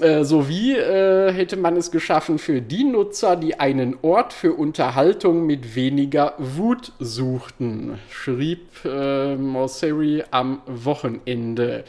Äh, 0.00 0.24
sowie 0.24 0.72
äh, 0.72 1.32
hätte 1.32 1.56
man 1.56 1.76
es 1.76 1.92
geschaffen 1.92 2.38
für 2.38 2.60
die 2.60 2.82
Nutzer, 2.82 3.36
die 3.36 3.60
einen 3.60 3.96
Ort 4.02 4.32
für 4.32 4.52
Unterhaltung 4.52 5.46
mit 5.46 5.76
weniger 5.76 6.34
Wut 6.38 6.90
suchten, 6.98 7.98
schrieb 8.10 8.84
äh, 8.84 9.36
Mosseri 9.36 10.24
am 10.32 10.62
Wochenende. 10.66 11.84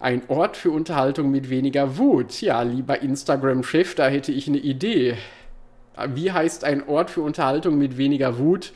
Ein 0.00 0.22
Ort 0.26 0.56
für 0.56 0.72
Unterhaltung 0.72 1.30
mit 1.30 1.48
weniger 1.48 1.98
Wut. 1.98 2.40
Ja, 2.40 2.62
lieber 2.62 3.00
Instagram-Chef, 3.00 3.94
da 3.94 4.08
hätte 4.08 4.32
ich 4.32 4.48
eine 4.48 4.58
Idee. 4.58 5.16
Wie 6.14 6.32
heißt 6.32 6.64
ein 6.64 6.86
Ort 6.88 7.10
für 7.10 7.22
Unterhaltung 7.22 7.78
mit 7.78 7.96
weniger 7.96 8.38
Wut? 8.38 8.72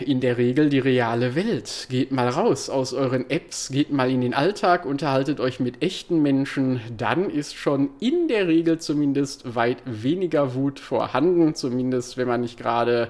In 0.00 0.20
der 0.20 0.38
Regel 0.38 0.68
die 0.68 0.78
reale 0.78 1.34
Welt. 1.34 1.86
Geht 1.90 2.12
mal 2.12 2.28
raus 2.28 2.70
aus 2.70 2.92
euren 2.92 3.28
Apps, 3.30 3.70
geht 3.70 3.92
mal 3.92 4.10
in 4.10 4.20
den 4.20 4.34
Alltag, 4.34 4.86
unterhaltet 4.86 5.40
euch 5.40 5.60
mit 5.60 5.82
echten 5.82 6.22
Menschen, 6.22 6.80
dann 6.96 7.30
ist 7.30 7.56
schon 7.56 7.90
in 8.00 8.28
der 8.28 8.48
Regel 8.48 8.78
zumindest 8.78 9.54
weit 9.54 9.78
weniger 9.84 10.54
Wut 10.54 10.80
vorhanden, 10.80 11.54
zumindest 11.54 12.16
wenn 12.16 12.28
man 12.28 12.40
nicht 12.40 12.58
gerade 12.58 13.08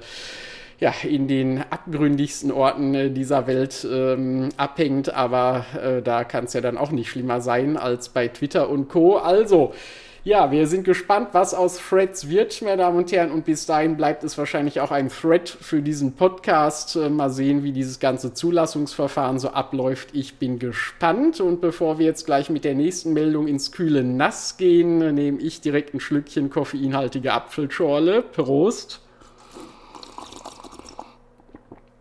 ja, 0.80 0.94
in 1.02 1.28
den 1.28 1.62
abgründigsten 1.68 2.50
Orten 2.50 2.94
äh, 2.94 3.10
dieser 3.10 3.46
Welt 3.46 3.86
ähm, 3.90 4.48
abhängt, 4.56 5.12
aber 5.12 5.66
äh, 5.80 6.00
da 6.02 6.24
kann 6.24 6.44
es 6.44 6.54
ja 6.54 6.62
dann 6.62 6.78
auch 6.78 6.90
nicht 6.90 7.10
schlimmer 7.10 7.42
sein 7.42 7.76
als 7.76 8.08
bei 8.08 8.28
Twitter 8.28 8.70
und 8.70 8.88
Co. 8.88 9.18
Also, 9.18 9.74
ja, 10.22 10.50
wir 10.50 10.66
sind 10.66 10.84
gespannt, 10.84 11.28
was 11.32 11.54
aus 11.54 11.78
Threads 11.78 12.28
wird, 12.28 12.60
meine 12.60 12.78
Damen 12.78 12.98
und 12.98 13.10
Herren. 13.10 13.30
Und 13.30 13.46
bis 13.46 13.64
dahin 13.64 13.96
bleibt 13.96 14.22
es 14.22 14.36
wahrscheinlich 14.36 14.80
auch 14.80 14.90
ein 14.90 15.08
Thread 15.08 15.48
für 15.48 15.80
diesen 15.80 16.14
Podcast. 16.14 16.96
Äh, 16.96 17.08
mal 17.08 17.30
sehen, 17.30 17.64
wie 17.64 17.72
dieses 17.72 18.00
ganze 18.00 18.34
Zulassungsverfahren 18.34 19.38
so 19.38 19.50
abläuft. 19.50 20.10
Ich 20.12 20.36
bin 20.36 20.58
gespannt. 20.58 21.40
Und 21.40 21.62
bevor 21.62 21.98
wir 21.98 22.06
jetzt 22.06 22.26
gleich 22.26 22.50
mit 22.50 22.64
der 22.64 22.74
nächsten 22.74 23.14
Meldung 23.14 23.46
ins 23.46 23.72
kühle 23.72 24.04
Nass 24.04 24.58
gehen, 24.58 25.14
nehme 25.14 25.40
ich 25.40 25.62
direkt 25.62 25.94
ein 25.94 26.00
Schlückchen 26.00 26.50
koffeinhaltige 26.50 27.32
Apfelschorle. 27.32 28.20
Prost. 28.20 29.00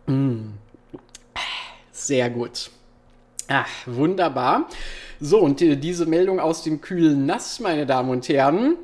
Mm. 0.06 0.50
Sehr 1.90 2.28
gut. 2.28 2.70
Ah, 3.48 3.64
wunderbar. 3.86 4.68
So, 5.20 5.40
und 5.40 5.60
diese 5.60 6.06
Meldung 6.06 6.40
aus 6.40 6.62
dem 6.62 6.80
kühlen 6.80 7.26
Nass, 7.26 7.60
meine 7.60 7.84
Damen 7.84 8.08
und 8.08 8.26
Herren, 8.28 8.76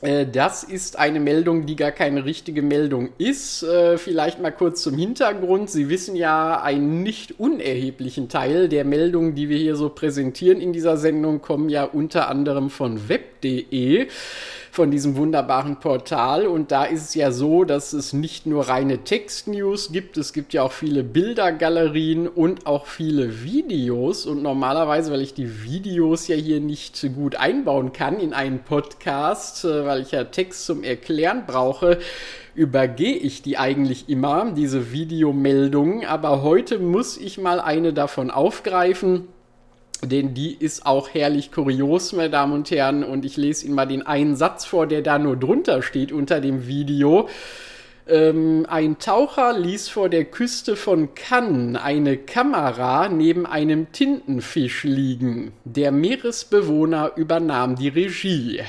äh, 0.00 0.26
das 0.26 0.62
ist 0.62 0.98
eine 0.98 1.20
Meldung, 1.20 1.66
die 1.66 1.76
gar 1.76 1.92
keine 1.92 2.24
richtige 2.24 2.62
Meldung 2.62 3.10
ist. 3.18 3.62
Äh, 3.62 3.98
vielleicht 3.98 4.40
mal 4.40 4.52
kurz 4.52 4.82
zum 4.82 4.96
Hintergrund. 4.96 5.68
Sie 5.70 5.88
wissen 5.88 6.16
ja, 6.16 6.62
einen 6.62 7.02
nicht 7.02 7.38
unerheblichen 7.38 8.28
Teil 8.28 8.68
der 8.68 8.84
Meldungen, 8.84 9.34
die 9.34 9.48
wir 9.48 9.58
hier 9.58 9.76
so 9.76 9.88
präsentieren 9.88 10.60
in 10.60 10.72
dieser 10.72 10.96
Sendung, 10.96 11.40
kommen 11.42 11.68
ja 11.68 11.84
unter 11.84 12.28
anderem 12.28 12.70
von 12.70 13.08
web.de 13.46 14.08
von 14.70 14.90
diesem 14.90 15.16
wunderbaren 15.16 15.80
Portal. 15.80 16.46
Und 16.46 16.70
da 16.70 16.84
ist 16.84 17.08
es 17.08 17.14
ja 17.14 17.30
so, 17.30 17.64
dass 17.64 17.94
es 17.94 18.12
nicht 18.12 18.44
nur 18.44 18.68
reine 18.68 19.04
Text-News 19.04 19.90
gibt, 19.90 20.18
es 20.18 20.34
gibt 20.34 20.52
ja 20.52 20.62
auch 20.62 20.72
viele 20.72 21.02
Bildergalerien 21.02 22.28
und 22.28 22.66
auch 22.66 22.84
viele 22.86 23.42
Videos. 23.42 24.26
Und 24.26 24.42
normalerweise, 24.42 25.10
weil 25.10 25.22
ich 25.22 25.32
die 25.32 25.62
Videos 25.64 26.28
ja 26.28 26.36
hier 26.36 26.60
nicht 26.60 27.02
gut 27.14 27.36
einbauen 27.36 27.94
kann 27.94 28.20
in 28.20 28.34
einen 28.34 28.58
Podcast, 28.58 29.64
äh, 29.64 29.86
weil 29.86 30.02
ich 30.02 30.10
ja 30.10 30.24
Text 30.24 30.66
zum 30.66 30.82
Erklären 30.82 31.44
brauche, 31.46 31.98
übergehe 32.54 33.16
ich 33.16 33.40
die 33.40 33.56
eigentlich 33.56 34.10
immer, 34.10 34.50
diese 34.52 34.92
Videomeldungen. 34.92 36.04
Aber 36.04 36.42
heute 36.42 36.78
muss 36.78 37.16
ich 37.16 37.38
mal 37.38 37.60
eine 37.60 37.94
davon 37.94 38.30
aufgreifen 38.30 39.28
denn 40.04 40.34
die 40.34 40.54
ist 40.54 40.86
auch 40.86 41.08
herrlich 41.12 41.52
kurios, 41.52 42.12
meine 42.12 42.30
Damen 42.30 42.52
und 42.52 42.70
Herren. 42.70 43.02
Und 43.04 43.24
ich 43.24 43.36
lese 43.36 43.66
Ihnen 43.66 43.74
mal 43.74 43.86
den 43.86 44.06
einen 44.06 44.36
Satz 44.36 44.64
vor, 44.64 44.86
der 44.86 45.02
da 45.02 45.18
nur 45.18 45.36
drunter 45.36 45.82
steht 45.82 46.12
unter 46.12 46.40
dem 46.40 46.66
Video. 46.66 47.28
Ähm, 48.08 48.66
ein 48.68 48.98
Taucher 48.98 49.58
ließ 49.58 49.88
vor 49.88 50.08
der 50.08 50.26
Küste 50.26 50.76
von 50.76 51.14
Cannes 51.14 51.80
eine 51.82 52.16
Kamera 52.16 53.08
neben 53.08 53.46
einem 53.46 53.90
Tintenfisch 53.90 54.84
liegen. 54.84 55.52
Der 55.64 55.90
Meeresbewohner 55.90 57.12
übernahm 57.16 57.74
die 57.74 57.88
Regie. 57.88 58.60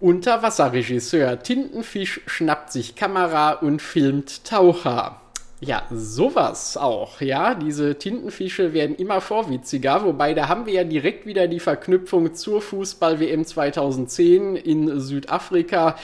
Unterwasserregisseur 0.00 1.42
Tintenfisch 1.42 2.20
schnappt 2.26 2.72
sich 2.72 2.96
Kamera 2.96 3.52
und 3.52 3.80
filmt 3.80 4.44
Taucher. 4.44 5.21
Ja, 5.64 5.84
sowas 5.92 6.76
auch. 6.76 7.20
Ja, 7.20 7.54
diese 7.54 7.96
Tintenfische 7.96 8.72
werden 8.72 8.96
immer 8.96 9.20
vorwitziger, 9.20 10.04
wobei 10.04 10.34
da 10.34 10.48
haben 10.48 10.66
wir 10.66 10.72
ja 10.72 10.82
direkt 10.82 11.24
wieder 11.24 11.46
die 11.46 11.60
Verknüpfung 11.60 12.34
zur 12.34 12.60
Fußball-WM 12.60 13.44
2010 13.44 14.56
in 14.56 14.98
Südafrika, 14.98 15.94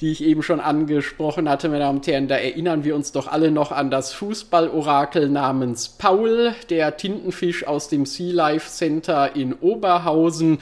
die 0.00 0.10
ich 0.10 0.24
eben 0.24 0.42
schon 0.42 0.58
angesprochen 0.58 1.48
hatte, 1.48 1.68
meine 1.68 1.84
Damen 1.84 1.98
und 1.98 2.06
Herren. 2.08 2.26
Da 2.26 2.38
erinnern 2.38 2.82
wir 2.82 2.96
uns 2.96 3.12
doch 3.12 3.28
alle 3.28 3.52
noch 3.52 3.70
an 3.70 3.88
das 3.88 4.12
Fußballorakel 4.14 5.28
namens 5.28 5.90
Paul, 5.90 6.52
der 6.68 6.96
Tintenfisch 6.96 7.68
aus 7.68 7.86
dem 7.86 8.06
Sea 8.06 8.34
Life 8.34 8.68
Center 8.68 9.36
in 9.36 9.54
Oberhausen, 9.54 10.58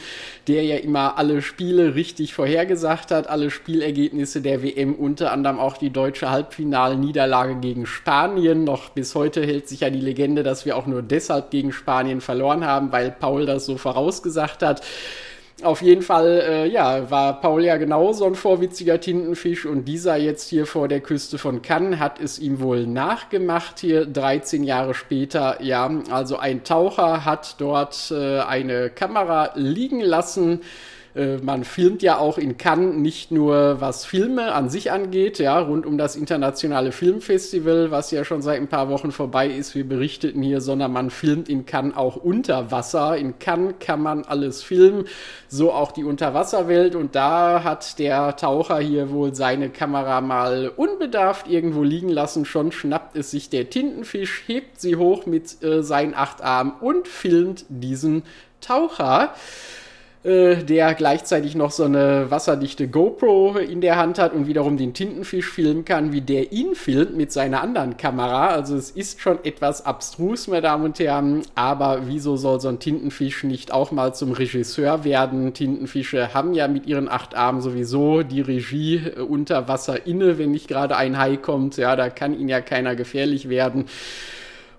der 0.47 0.63
ja 0.65 0.77
immer 0.77 1.17
alle 1.17 1.41
Spiele 1.41 1.95
richtig 1.95 2.35
vorhergesagt 2.35 3.13
hat, 3.13 3.31
alle 3.31 3.51
Spielergebnisse 3.51 4.43
der 4.43 4.63
WM, 4.63 4.95
unter 4.95 5.33
anderem 5.33 5.59
auch 5.59 5.79
die 5.79 5.89
deutsche 5.89 6.31
Halbfinalniederlage 6.31 7.55
gegen 7.55 7.87
Spanien. 7.87 8.42
Spanien. 8.43 8.65
Noch 8.65 8.91
bis 8.91 9.15
heute 9.15 9.45
hält 9.45 9.69
sich 9.69 9.81
ja 9.81 9.91
die 9.91 10.01
Legende, 10.01 10.43
dass 10.43 10.67
wir 10.67 10.77
auch 10.77 10.87
nur 10.87 11.03
deshalb 11.03 11.51
gegen 11.51 11.73
Spanien 11.73 12.21
verloren 12.21 12.67
haben, 12.67 12.91
weil 12.93 13.11
Paul 13.11 13.47
das 13.47 13.67
so 13.67 13.77
vorausgesagt 13.77 14.63
hat. 14.63 14.83
Auf 15.63 15.81
jeden 15.81 16.03
Fall, 16.03 16.43
äh, 16.45 16.67
ja, 16.67 17.09
war 17.11 17.41
Paul 17.41 17.65
ja 17.65 17.77
genauso 17.77 18.25
ein 18.25 18.35
vorwitziger 18.35 18.99
Tintenfisch 18.99 19.65
und 19.65 19.85
dieser 19.85 20.17
jetzt 20.17 20.49
hier 20.49 20.67
vor 20.67 20.89
der 20.89 21.01
Küste 21.01 21.39
von 21.39 21.63
Cannes 21.63 22.01
hat 22.01 22.21
es 22.21 22.41
ihm 22.41 22.61
wohl 22.61 22.87
nachgemacht, 22.87 23.79
hier 23.79 24.07
13 24.07 24.65
Jahre 24.65 24.95
später. 24.95 25.63
Ja, 25.63 25.89
also 26.11 26.37
ein 26.37 26.65
Taucher 26.65 27.25
hat 27.25 27.57
dort 27.61 28.11
äh, 28.11 28.41
eine 28.41 28.91
Kamera 28.91 29.53
liegen 29.55 30.01
lassen 30.01 30.63
äh, 31.15 31.37
man 31.39 31.65
filmt 31.65 32.03
ja 32.03 32.19
auch 32.19 32.39
in 32.39 32.57
Cannes 32.57 32.97
nicht 32.97 33.31
nur 33.31 33.81
was 33.81 34.05
Filme 34.05 34.53
an 34.53 34.71
sich 34.71 34.91
angeht, 34.91 35.39
ja, 35.39 35.59
rund 35.59 35.85
um 35.85 35.99
das 35.99 36.17
internationale 36.17 36.93
Filmfestival, 36.93 37.91
was 37.91 38.11
ja 38.11 38.25
schon 38.25 38.41
seit 38.41 38.61
ein 38.61 38.69
paar 38.69 38.89
Wochen 38.89 39.13
vorbei 39.13 39.49
ist. 39.49 39.75
Wir 39.75 39.87
berichteten 39.87 40.43
hier, 40.43 40.61
sondern 40.61 40.93
man 40.93 41.11
filmt 41.11 41.49
in 41.49 41.67
Cannes 41.67 41.97
auch 41.97 42.17
unter 42.17 42.71
Wasser. 42.71 43.17
In 43.17 43.39
Cannes 43.39 43.75
kann 43.79 44.01
man 44.01 44.25
alles 44.25 44.63
filmen, 44.63 45.05
so 45.49 45.73
auch 45.73 45.93
die 45.93 46.05
Unterwasserwelt. 46.05 46.95
Und 46.95 47.15
da 47.15 47.63
hat 47.63 47.99
der 47.99 48.37
Taucher 48.37 48.79
hier 48.79 49.11
wohl 49.11 49.35
seine 49.35 49.69
Kamera 49.69 50.21
mal 50.21 50.73
unbedarft 50.75 51.47
irgendwo 51.49 51.83
liegen 51.83 52.09
lassen. 52.09 52.45
Schon 52.45 52.73
schnappt 52.73 53.17
es 53.17 53.31
sich 53.31 53.51
der 53.51 53.69
Tintenfisch, 53.69 54.45
hebt 54.47 54.81
sie 54.81 54.97
hoch 54.97 55.27
mit 55.27 55.63
äh, 55.63 55.83
seinen 55.83 56.15
acht 56.15 56.43
Armen 56.43 56.73
und 56.81 57.07
filmt 57.07 57.67
diesen 57.69 58.23
Taucher. 58.61 59.35
Äh, 60.25 60.63
der 60.63 60.95
gleichzeitig 60.95 61.57
noch 61.57 61.73
so 61.73 61.83
eine 61.83 62.31
wasserdichte 62.31 62.87
GoPro 62.87 63.57
in 63.57 63.81
der 63.81 63.97
Hand 63.97 64.21
hat 64.21 64.33
und 64.35 64.47
wiederum 64.47 64.77
den 64.77 64.95
Tintenfisch 64.95 65.51
filmen 65.51 65.85
kann, 65.85 66.13
wie 66.13 66.21
der 66.21 66.53
ihn 66.53 66.77
filmt 66.77 67.17
mit 67.17 67.33
seiner 67.33 67.61
anderen 67.61 67.97
Kamera. 67.97 68.47
Also 68.47 68.77
es 68.77 68.93
ist 68.93 69.21
schon 69.21 69.45
etwas 69.45 69.85
abstrus, 69.85 70.47
meine 70.47 70.63
Damen 70.63 70.85
und 70.85 71.01
Herren, 71.01 71.43
aber 71.57 72.03
wieso 72.07 72.37
soll 72.37 72.61
so 72.61 72.69
ein 72.69 72.79
Tintenfisch 72.79 73.43
nicht 73.43 73.73
auch 73.73 73.91
mal 73.91 74.15
zum 74.15 74.31
Regisseur 74.31 75.03
werden? 75.03 75.55
Tintenfische 75.55 76.33
haben 76.33 76.55
ja 76.55 76.69
mit 76.69 76.87
ihren 76.87 77.09
acht 77.09 77.35
Armen 77.35 77.61
sowieso 77.61 78.23
die 78.23 78.43
Regie 78.43 78.99
äh, 78.99 79.21
unter 79.23 79.67
Wasser 79.67 80.07
inne, 80.07 80.39
wenn 80.39 80.53
nicht 80.53 80.69
gerade 80.69 80.97
ein 80.97 81.19
Hai 81.19 81.37
kommt. 81.37 81.79
Ja, 81.79 81.97
da 81.97 82.11
kann 82.11 82.39
ihnen 82.39 82.49
ja 82.49 82.61
keiner 82.61 82.95
gefährlich 82.95 83.49
werden. 83.49 83.87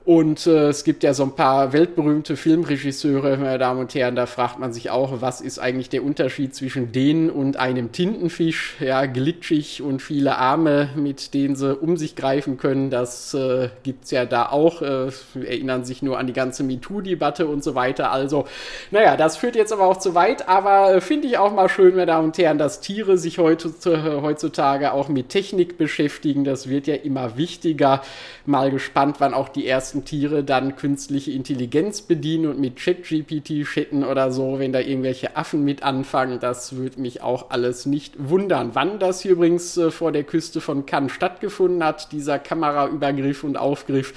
Und 0.06 0.48
äh, 0.48 0.68
es 0.68 0.84
gibt 0.84 1.04
ja 1.04 1.14
so 1.14 1.24
ein 1.24 1.34
paar 1.34 1.72
weltberühmte 1.72 2.36
Filmregisseure, 2.36 3.38
meine 3.38 3.58
Damen 3.58 3.80
und 3.80 3.96
Herren, 3.96 4.18
da 4.18 4.26
fragt 4.26 4.60
man 4.60 4.74
sich 4.74 4.90
auch, 4.90 5.22
was 5.22 5.40
ist 5.40 5.60
eigentlich 5.60 5.88
der 5.88 6.04
Unterschied 6.04 6.54
zwischen 6.54 6.92
denen 6.92 7.30
und 7.30 7.56
einem 7.56 7.94
Tintenfisch? 7.94 8.76
Ja, 8.82 9.06
glitschig 9.06 9.82
und 9.82 10.02
viele 10.02 10.38
Arme, 10.38 10.90
mit 10.98 11.34
denen 11.34 11.56
sie 11.56 11.74
um 11.74 11.96
sich 11.96 12.18
greifen 12.18 12.58
können, 12.58 12.90
das 12.90 13.34
äh, 13.34 13.70
gibt's 13.84 14.12
ja 14.12 14.26
da 14.26 14.48
auch. 14.48 14.82
Äh, 14.82 15.12
erinnern 15.36 15.86
sich 15.86 16.02
nur 16.02 16.20
an 16.20 16.28
die 16.28 16.34
ganze 16.34 16.64
MeToo-Debatte 16.66 17.48
und 17.48 17.64
so 17.64 17.74
weiter. 17.74 18.12
Also, 18.12 18.46
naja, 18.92 19.16
das 19.16 19.38
führt 19.38 19.56
jetzt 19.56 19.72
aber 19.72 19.86
auch 19.86 19.98
zu 19.98 20.16
weit, 20.16 20.50
aber 20.50 20.96
äh, 20.96 21.02
finde 21.02 21.28
ich 21.28 21.38
auch 21.38 21.54
mal 21.54 21.70
schön, 21.70 21.92
meine 21.92 22.08
Damen 22.08 22.26
und 22.26 22.38
Herren, 22.38 22.58
dass 22.58 22.82
Tiere 22.82 23.18
sich 23.18 23.38
heutzutage 23.38 24.92
auch 24.92 25.08
mit 25.08 25.30
Technik 25.30 25.78
beschäftigen. 25.78 26.44
Das 26.44 26.68
wird 26.68 26.88
ja 26.88 26.96
immer 26.96 27.38
wichtiger. 27.38 28.02
Mal 28.46 28.70
gespannt, 28.70 29.18
wann 29.20 29.34
auch 29.34 29.48
die 29.48 29.66
ersten 29.66 29.93
ersten 29.94 30.06
Tiere 30.06 30.44
dann 30.44 30.76
künstliche 30.76 31.32
Intelligenz 31.32 32.02
bedienen 32.02 32.48
und 32.48 32.60
mit 32.60 32.78
ChatGPT 32.78 33.64
chatten 33.64 34.04
oder 34.04 34.32
so, 34.32 34.58
wenn 34.58 34.74
da 34.74 34.80
irgendwelche 34.80 35.38
Affen 35.38 35.64
mit 35.64 35.84
anfangen. 35.84 36.40
Das 36.40 36.76
würde 36.76 37.00
mich 37.00 37.22
auch 37.22 37.52
alles 37.52 37.86
nicht 37.86 38.16
wundern. 38.18 38.72
Wann 38.74 38.98
das 38.98 39.22
hier 39.22 39.34
übrigens 39.34 39.78
äh, 39.78 39.92
vor 39.92 40.12
der 40.12 40.24
Küste 40.24 40.62
von 40.62 40.88
Cannes 40.88 41.12
stattgefunden 41.12 41.84
hat, 41.84 42.12
dieser 42.12 42.40
Kameraübergriff 42.40 43.44
und 43.44 43.56
Aufgriff, 43.56 44.16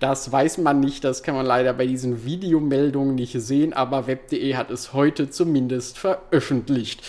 das 0.00 0.32
weiß 0.32 0.58
man 0.58 0.80
nicht. 0.80 1.04
Das 1.04 1.22
kann 1.22 1.36
man 1.36 1.46
leider 1.46 1.72
bei 1.72 1.86
diesen 1.86 2.24
Videomeldungen 2.24 3.14
nicht 3.14 3.40
sehen, 3.40 3.72
aber 3.72 4.08
web.de 4.08 4.56
hat 4.56 4.72
es 4.72 4.92
heute 4.92 5.30
zumindest 5.30 5.98
veröffentlicht. 5.98 7.04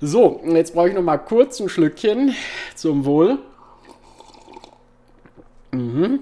So, 0.00 0.40
jetzt 0.44 0.74
brauche 0.74 0.88
ich 0.88 0.94
noch 0.94 1.02
mal 1.02 1.18
kurz 1.18 1.60
ein 1.60 1.68
Schlückchen 1.68 2.34
zum 2.74 3.04
Wohl. 3.04 3.38
Mhm. 5.70 6.18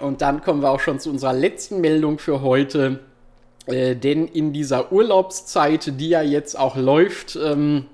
Und 0.00 0.22
dann 0.22 0.42
kommen 0.42 0.62
wir 0.62 0.70
auch 0.70 0.80
schon 0.80 0.98
zu 0.98 1.10
unserer 1.10 1.32
letzten 1.32 1.80
Meldung 1.80 2.18
für 2.18 2.42
heute. 2.42 3.00
Äh, 3.66 3.96
denn 3.96 4.26
in 4.26 4.52
dieser 4.52 4.92
Urlaubszeit, 4.92 6.00
die 6.00 6.08
ja 6.08 6.22
jetzt 6.22 6.58
auch 6.58 6.76
läuft, 6.76 7.36
ähm, 7.36 7.86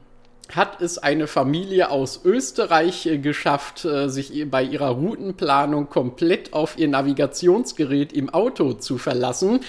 hat 0.55 0.81
es 0.81 0.99
eine 0.99 1.27
Familie 1.27 1.91
aus 1.91 2.21
Österreich 2.25 3.07
äh, 3.07 3.19
geschafft, 3.19 3.85
äh, 3.85 4.09
sich 4.09 4.49
bei 4.51 4.63
ihrer 4.63 4.91
Routenplanung 4.91 5.89
komplett 5.89 6.53
auf 6.53 6.79
ihr 6.79 6.89
Navigationsgerät 6.89 8.13
im 8.13 8.31
Auto 8.31 8.75
zu 8.75 8.99
verlassen. 8.99 9.61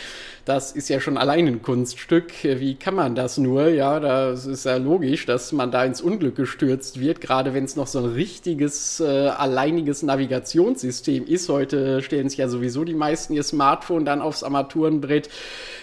Das 0.47 0.71
ist 0.71 0.87
ja 0.87 1.01
schon 1.01 1.17
allein 1.17 1.45
ein 1.45 1.61
Kunststück. 1.61 2.31
Wie 2.41 2.75
kann 2.75 2.95
man 2.95 3.15
das 3.15 3.37
nur? 3.37 3.67
Ja, 3.67 3.99
das 3.99 4.45
ist 4.45 4.63
ja 4.63 4.77
logisch, 4.77 5.25
dass 5.25 5.51
man 5.51 5.71
da 5.71 5.83
ins 5.83 5.99
Unglück 5.99 6.37
gestürzt 6.37 7.01
wird, 7.01 7.19
gerade 7.19 7.53
wenn 7.53 7.65
es 7.65 7.75
noch 7.75 7.87
so 7.87 7.99
ein 7.99 8.05
richtiges, 8.05 9.01
äh, 9.01 9.27
alleiniges 9.27 10.03
Navigationssystem 10.03 11.25
ist. 11.25 11.49
Heute 11.49 12.01
stellen 12.01 12.29
sich 12.29 12.37
ja 12.39 12.47
sowieso 12.47 12.85
die 12.85 12.93
meisten 12.93 13.33
ihr 13.33 13.43
Smartphone 13.43 14.05
dann 14.05 14.21
aufs 14.21 14.41
Armaturenbrett 14.41 15.27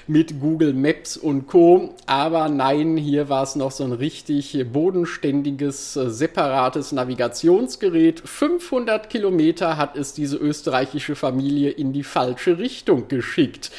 mit 0.06 0.40
Google 0.40 0.72
Maps 0.72 1.18
und 1.18 1.46
Co. 1.46 1.90
Aber 2.06 2.48
nein, 2.48 2.96
hier 2.96 3.28
war 3.28 3.42
es 3.42 3.56
noch 3.56 3.70
so 3.70 3.84
ein 3.84 3.92
richtig 3.92 4.64
bodenständiges, 4.72 5.94
äh, 5.96 6.08
separates 6.08 6.90
Navigationsgerät. 6.92 8.22
500 8.24 9.10
Kilometer 9.10 9.76
hat 9.76 9.94
es 9.94 10.14
diese 10.14 10.38
österreichische 10.38 11.16
Familie 11.16 11.68
in 11.68 11.92
die 11.92 12.02
falsche 12.02 12.56
Richtung 12.56 13.08
geschickt. 13.08 13.70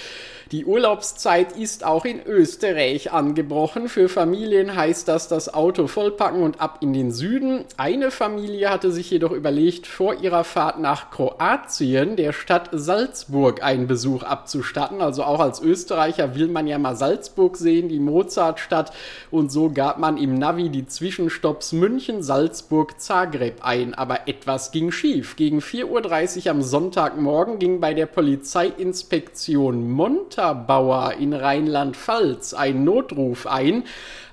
Die 0.51 0.65
Urlaubszeit 0.65 1.53
ist 1.53 1.83
auch 1.83 2.05
in 2.05 2.21
Österreich 2.23 3.11
angebrochen. 3.11 3.89
Für 3.89 4.07
Familien 4.09 4.75
heißt 4.75 5.07
das 5.07 5.27
das 5.27 5.51
Auto 5.51 5.87
vollpacken 5.87 6.43
und 6.43 6.61
ab 6.61 6.77
in 6.81 6.93
den 6.93 7.11
Süden. 7.11 7.65
Eine 7.77 8.11
Familie 8.11 8.69
hatte 8.69 8.91
sich 8.91 9.09
jedoch 9.09 9.31
überlegt, 9.31 9.87
vor 9.87 10.13
ihrer 10.21 10.43
Fahrt 10.43 10.79
nach 10.79 11.09
Kroatien 11.09 12.15
der 12.15 12.31
Stadt 12.31 12.69
Salzburg 12.71 13.63
einen 13.63 13.87
Besuch 13.87 14.21
abzustatten. 14.21 15.01
Also 15.01 15.23
auch 15.23 15.39
als 15.39 15.61
Österreicher 15.61 16.35
will 16.35 16.47
man 16.47 16.67
ja 16.67 16.77
mal 16.77 16.95
Salzburg 16.95 17.57
sehen, 17.57 17.89
die 17.89 17.99
Mozartstadt. 17.99 18.93
Und 19.31 19.51
so 19.51 19.71
gab 19.71 19.97
man 19.97 20.17
im 20.17 20.35
Navi 20.35 20.69
die 20.69 20.85
Zwischenstopps 20.85 21.71
München, 21.71 22.21
Salzburg, 22.21 23.01
Zagreb 23.01 23.65
ein. 23.65 23.95
Aber 23.95 24.27
etwas 24.27 24.71
ging 24.71 24.91
schief. 24.91 25.37
Gegen 25.37 25.57
4.30 25.57 26.45
Uhr 26.45 26.51
am 26.51 26.61
Sonntagmorgen 26.61 27.57
ging 27.57 27.79
bei 27.79 27.95
der 27.95 28.05
Polizeiinspektion 28.05 29.89
Mont 29.89 30.34
Unterbauer 30.35 31.13
in 31.17 31.31
Rheinland-Pfalz 31.33 32.53
einen 32.53 32.83
Notruf 32.83 33.47
ein. 33.47 33.83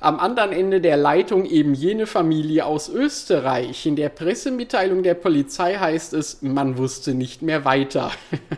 Am 0.00 0.18
anderen 0.18 0.50
Ende 0.50 0.80
der 0.80 0.96
Leitung 0.96 1.44
eben 1.44 1.74
jene 1.74 2.08
Familie 2.08 2.66
aus 2.66 2.88
Österreich. 2.88 3.86
In 3.86 3.94
der 3.94 4.08
Pressemitteilung 4.08 5.04
der 5.04 5.14
Polizei 5.14 5.76
heißt 5.76 6.12
es, 6.14 6.42
man 6.42 6.76
wusste 6.76 7.14
nicht 7.14 7.40
mehr 7.40 7.64
weiter. 7.64 8.10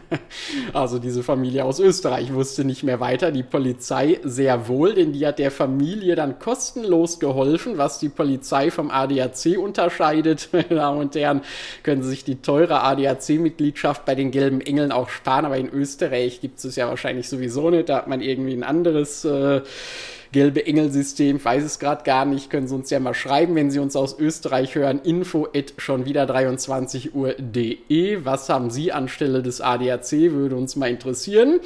also 0.72 0.98
diese 0.98 1.22
Familie 1.22 1.66
aus 1.66 1.80
Österreich 1.80 2.32
wusste 2.32 2.64
nicht 2.64 2.82
mehr 2.82 2.98
weiter. 2.98 3.30
Die 3.30 3.42
Polizei 3.42 4.20
sehr 4.24 4.68
wohl, 4.68 4.94
denn 4.94 5.12
die 5.12 5.26
hat 5.26 5.38
der 5.38 5.50
Familie 5.50 6.14
dann 6.14 6.38
kostenlos 6.38 7.20
geholfen, 7.20 7.76
was 7.76 7.98
die 7.98 8.08
Polizei 8.08 8.70
vom 8.70 8.90
ADAC 8.90 9.58
unterscheidet. 9.58 10.48
Meine 10.52 10.64
Damen 10.70 10.98
und 10.98 11.14
Herren, 11.14 11.42
können 11.82 12.02
Sie 12.02 12.08
sich 12.08 12.24
die 12.24 12.40
teure 12.40 12.82
ADAC-Mitgliedschaft 12.84 14.06
bei 14.06 14.14
den 14.14 14.30
Gelben 14.30 14.62
Engeln 14.62 14.92
auch 14.92 15.10
sparen, 15.10 15.44
aber 15.44 15.58
in 15.58 15.68
Österreich 15.68 16.40
gibt 16.40 16.64
es 16.64 16.74
ja 16.76 16.88
wahrscheinlich 16.88 17.28
sowieso 17.34 17.70
nicht. 17.70 17.88
Da 17.88 17.96
hat 17.96 18.08
man 18.08 18.20
irgendwie 18.20 18.52
ein 18.52 18.62
anderes 18.62 19.24
äh, 19.24 19.60
gelbe 20.34 20.66
Engelsystem, 20.66 21.42
weiß 21.42 21.62
es 21.62 21.78
gerade 21.78 22.02
gar 22.02 22.24
nicht, 22.24 22.50
können 22.50 22.66
Sie 22.66 22.74
uns 22.74 22.90
ja 22.90 22.98
mal 22.98 23.14
schreiben, 23.14 23.54
wenn 23.54 23.70
Sie 23.70 23.78
uns 23.78 23.94
aus 23.94 24.18
Österreich 24.18 24.74
hören, 24.74 25.00
info 25.04 25.46
at 25.54 25.74
schon 25.78 26.06
wieder 26.06 26.26
23 26.26 27.14
Uhr.de. 27.14 28.24
Was 28.24 28.48
haben 28.48 28.68
Sie 28.70 28.90
anstelle 28.90 29.42
des 29.42 29.60
ADAC? 29.60 30.10
Würde 30.32 30.56
uns 30.56 30.74
mal 30.74 30.90
interessieren. 30.90 31.60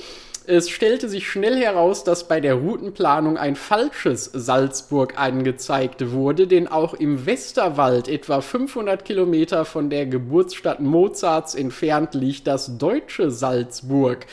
Es 0.50 0.70
stellte 0.70 1.10
sich 1.10 1.28
schnell 1.28 1.60
heraus, 1.60 2.04
dass 2.04 2.26
bei 2.26 2.40
der 2.40 2.54
Routenplanung 2.54 3.36
ein 3.36 3.54
falsches 3.54 4.30
Salzburg 4.32 5.18
angezeigt 5.18 6.10
wurde, 6.10 6.46
denn 6.46 6.68
auch 6.68 6.94
im 6.94 7.26
Westerwald, 7.26 8.08
etwa 8.08 8.40
500 8.40 9.04
Kilometer 9.04 9.66
von 9.66 9.90
der 9.90 10.06
Geburtsstadt 10.06 10.80
Mozarts 10.80 11.54
entfernt, 11.54 12.14
liegt 12.14 12.46
das 12.46 12.78
deutsche 12.78 13.30
Salzburg. 13.30 14.24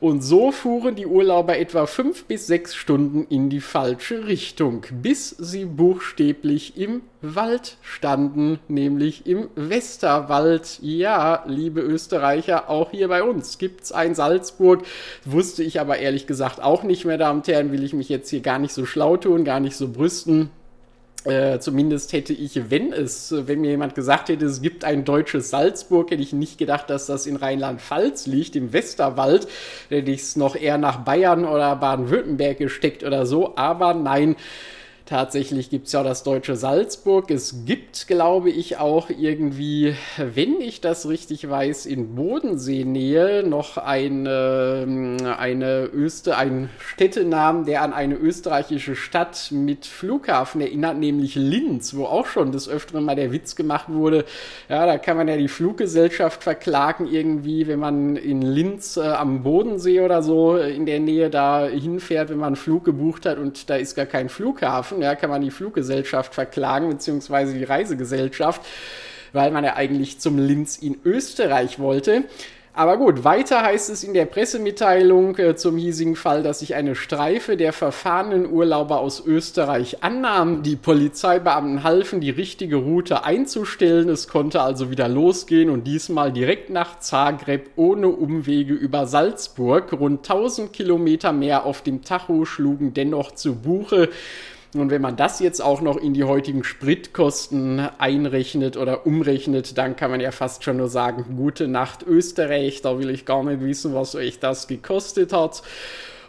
Und 0.00 0.20
so 0.20 0.52
fuhren 0.52 0.96
die 0.96 1.06
Urlauber 1.06 1.56
etwa 1.56 1.86
fünf 1.86 2.26
bis 2.26 2.46
sechs 2.46 2.74
Stunden 2.74 3.26
in 3.30 3.48
die 3.48 3.62
falsche 3.62 4.26
Richtung, 4.26 4.84
bis 4.90 5.30
sie 5.30 5.64
buchstäblich 5.64 6.76
im 6.76 7.00
Wald 7.24 7.76
standen, 7.82 8.58
nämlich 8.68 9.26
im 9.26 9.48
Westerwald. 9.54 10.78
Ja, 10.82 11.44
liebe 11.46 11.80
Österreicher, 11.80 12.68
auch 12.68 12.90
hier 12.90 13.08
bei 13.08 13.22
uns 13.22 13.58
gibt's 13.58 13.92
ein 13.92 14.14
Salzburg. 14.14 14.84
Wusste 15.24 15.62
ich 15.62 15.80
aber 15.80 15.98
ehrlich 15.98 16.26
gesagt 16.26 16.62
auch 16.62 16.82
nicht, 16.82 17.04
mehr, 17.04 17.18
Damen 17.18 17.40
und 17.40 17.48
Herren, 17.48 17.72
will 17.72 17.82
ich 17.82 17.94
mich 17.94 18.08
jetzt 18.08 18.30
hier 18.30 18.40
gar 18.40 18.58
nicht 18.58 18.74
so 18.74 18.84
schlau 18.84 19.16
tun, 19.16 19.44
gar 19.44 19.60
nicht 19.60 19.76
so 19.76 19.88
brüsten. 19.88 20.50
Äh, 21.24 21.58
zumindest 21.58 22.12
hätte 22.12 22.34
ich, 22.34 22.70
wenn 22.70 22.92
es, 22.92 23.34
wenn 23.46 23.62
mir 23.62 23.70
jemand 23.70 23.94
gesagt 23.94 24.28
hätte, 24.28 24.44
es 24.44 24.60
gibt 24.60 24.84
ein 24.84 25.06
deutsches 25.06 25.48
Salzburg, 25.48 26.10
hätte 26.10 26.22
ich 26.22 26.34
nicht 26.34 26.58
gedacht, 26.58 26.90
dass 26.90 27.06
das 27.06 27.26
in 27.26 27.36
Rheinland-Pfalz 27.36 28.26
liegt, 28.26 28.56
im 28.56 28.74
Westerwald. 28.74 29.48
Hätte 29.88 30.10
ich 30.10 30.20
es 30.20 30.36
noch 30.36 30.54
eher 30.54 30.76
nach 30.76 30.98
Bayern 30.98 31.46
oder 31.46 31.76
Baden-Württemberg 31.76 32.58
gesteckt 32.58 33.04
oder 33.04 33.24
so. 33.24 33.56
Aber 33.56 33.94
nein, 33.94 34.36
Tatsächlich 35.06 35.68
gibt 35.68 35.86
es 35.86 35.92
ja 35.92 36.02
das 36.02 36.22
deutsche 36.22 36.56
Salzburg. 36.56 37.30
Es 37.30 37.66
gibt, 37.66 38.06
glaube 38.06 38.48
ich, 38.48 38.78
auch 38.78 39.10
irgendwie, 39.10 39.94
wenn 40.16 40.62
ich 40.62 40.80
das 40.80 41.06
richtig 41.06 41.50
weiß, 41.50 41.84
in 41.84 42.14
Bodenseenähe 42.14 43.42
noch 43.46 43.76
eine, 43.76 45.36
eine 45.38 45.90
Öster, 45.92 46.38
einen 46.38 46.70
Städtenamen, 46.78 47.66
der 47.66 47.82
an 47.82 47.92
eine 47.92 48.14
österreichische 48.14 48.96
Stadt 48.96 49.50
mit 49.50 49.84
Flughafen 49.84 50.62
erinnert, 50.62 50.96
nämlich 50.96 51.34
Linz, 51.34 51.94
wo 51.94 52.06
auch 52.06 52.24
schon 52.24 52.50
des 52.50 52.66
Öfteren 52.66 53.04
mal 53.04 53.14
der 53.14 53.30
Witz 53.30 53.56
gemacht 53.56 53.90
wurde. 53.90 54.24
Ja, 54.70 54.86
da 54.86 54.96
kann 54.96 55.18
man 55.18 55.28
ja 55.28 55.36
die 55.36 55.48
Fluggesellschaft 55.48 56.42
verklagen 56.42 57.06
irgendwie, 57.06 57.66
wenn 57.66 57.78
man 57.78 58.16
in 58.16 58.40
Linz 58.40 58.96
äh, 58.96 59.02
am 59.02 59.42
Bodensee 59.42 60.00
oder 60.00 60.22
so 60.22 60.56
in 60.56 60.86
der 60.86 61.00
Nähe 61.00 61.28
da 61.28 61.66
hinfährt, 61.66 62.30
wenn 62.30 62.38
man 62.38 62.46
einen 62.46 62.56
Flug 62.56 62.84
gebucht 62.84 63.26
hat 63.26 63.36
und 63.36 63.68
da 63.68 63.76
ist 63.76 63.96
gar 63.96 64.06
kein 64.06 64.30
Flughafen 64.30 64.93
schaffen. 64.94 65.02
Ja, 65.02 65.14
kann 65.14 65.30
man 65.30 65.42
die 65.42 65.50
Fluggesellschaft 65.50 66.34
verklagen, 66.34 66.88
beziehungsweise 66.88 67.54
die 67.54 67.64
Reisegesellschaft, 67.64 68.62
weil 69.32 69.50
man 69.50 69.64
ja 69.64 69.74
eigentlich 69.74 70.20
zum 70.20 70.38
Linz 70.38 70.76
in 70.76 70.96
Österreich 71.04 71.78
wollte. 71.78 72.24
Aber 72.76 72.96
gut, 72.96 73.22
weiter 73.22 73.62
heißt 73.62 73.88
es 73.90 74.02
in 74.02 74.14
der 74.14 74.24
Pressemitteilung 74.24 75.38
äh, 75.38 75.54
zum 75.54 75.76
hiesigen 75.76 76.16
Fall, 76.16 76.42
dass 76.42 76.58
sich 76.58 76.74
eine 76.74 76.96
Streife 76.96 77.56
der 77.56 77.72
verfahrenen 77.72 78.50
Urlauber 78.50 78.98
aus 78.98 79.24
Österreich 79.24 80.02
annahm. 80.02 80.64
Die 80.64 80.74
Polizeibeamten 80.74 81.84
halfen, 81.84 82.20
die 82.20 82.30
richtige 82.30 82.74
Route 82.74 83.22
einzustellen. 83.22 84.08
Es 84.08 84.26
konnte 84.26 84.60
also 84.60 84.90
wieder 84.90 85.06
losgehen 85.06 85.70
und 85.70 85.86
diesmal 85.86 86.32
direkt 86.32 86.68
nach 86.68 86.98
Zagreb 86.98 87.70
ohne 87.76 88.08
Umwege 88.08 88.74
über 88.74 89.06
Salzburg. 89.06 89.92
Rund 89.92 90.28
1000 90.28 90.72
Kilometer 90.72 91.32
mehr 91.32 91.66
auf 91.66 91.82
dem 91.82 92.02
Tacho 92.02 92.44
schlugen 92.44 92.92
dennoch 92.92 93.30
zu 93.36 93.54
Buche. 93.54 94.08
Und 94.80 94.90
wenn 94.90 95.02
man 95.02 95.16
das 95.16 95.40
jetzt 95.40 95.60
auch 95.60 95.80
noch 95.80 95.96
in 95.96 96.14
die 96.14 96.24
heutigen 96.24 96.64
Spritkosten 96.64 97.80
einrechnet 97.98 98.76
oder 98.76 99.06
umrechnet, 99.06 99.78
dann 99.78 99.96
kann 99.96 100.10
man 100.10 100.20
ja 100.20 100.30
fast 100.30 100.64
schon 100.64 100.78
nur 100.78 100.88
sagen, 100.88 101.36
gute 101.36 101.68
Nacht 101.68 102.02
Österreich, 102.02 102.82
da 102.82 102.98
will 102.98 103.10
ich 103.10 103.24
gar 103.24 103.44
nicht 103.44 103.60
wissen, 103.60 103.94
was 103.94 104.14
euch 104.14 104.40
das 104.40 104.66
gekostet 104.66 105.32
hat. 105.32 105.62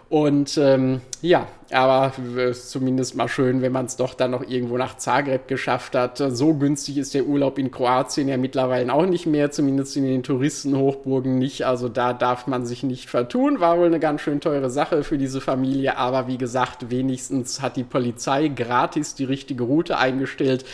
Und 0.07 0.59
ähm, 0.59 1.01
ja, 1.21 1.47
aber 1.71 2.13
ist 2.37 2.69
zumindest 2.69 3.15
mal 3.15 3.27
schön, 3.27 3.63
wenn 3.63 3.71
man 3.71 3.87
es 3.87 3.95
doch 3.95 4.13
dann 4.13 4.31
noch 4.31 4.47
irgendwo 4.47 4.77
nach 4.77 4.97
Zagreb 4.97 5.47
geschafft 5.47 5.95
hat. 5.95 6.19
So 6.19 6.53
günstig 6.53 6.99
ist 6.99 7.15
der 7.15 7.25
Urlaub 7.25 7.57
in 7.57 7.71
Kroatien 7.71 8.27
ja 8.27 8.37
mittlerweile 8.37 8.93
auch 8.93 9.07
nicht 9.07 9.25
mehr, 9.25 9.49
zumindest 9.49 9.97
in 9.97 10.03
den 10.03 10.21
Touristenhochburgen 10.21 11.39
nicht. 11.39 11.65
Also 11.65 11.89
da 11.89 12.13
darf 12.13 12.45
man 12.45 12.67
sich 12.67 12.83
nicht 12.83 13.09
vertun. 13.09 13.59
War 13.59 13.79
wohl 13.79 13.87
eine 13.87 13.99
ganz 13.99 14.21
schön 14.21 14.41
teure 14.41 14.69
Sache 14.69 15.03
für 15.03 15.17
diese 15.17 15.41
Familie, 15.41 15.97
aber 15.97 16.27
wie 16.27 16.37
gesagt, 16.37 16.91
wenigstens 16.91 17.63
hat 17.63 17.75
die 17.75 17.83
Polizei 17.83 18.49
gratis 18.49 19.15
die 19.15 19.25
richtige 19.25 19.63
Route 19.63 19.97
eingestellt, 19.97 20.65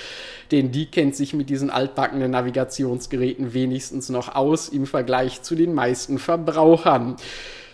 denn 0.52 0.74
die 0.74 0.88
kennt 0.88 1.16
sich 1.16 1.34
mit 1.34 1.50
diesen 1.50 1.70
altbackenen 1.70 2.32
Navigationsgeräten 2.32 3.54
wenigstens 3.54 4.10
noch 4.10 4.36
aus 4.36 4.68
im 4.68 4.86
Vergleich 4.86 5.42
zu 5.42 5.56
den 5.56 5.74
meisten 5.74 6.20
Verbrauchern. 6.20 7.16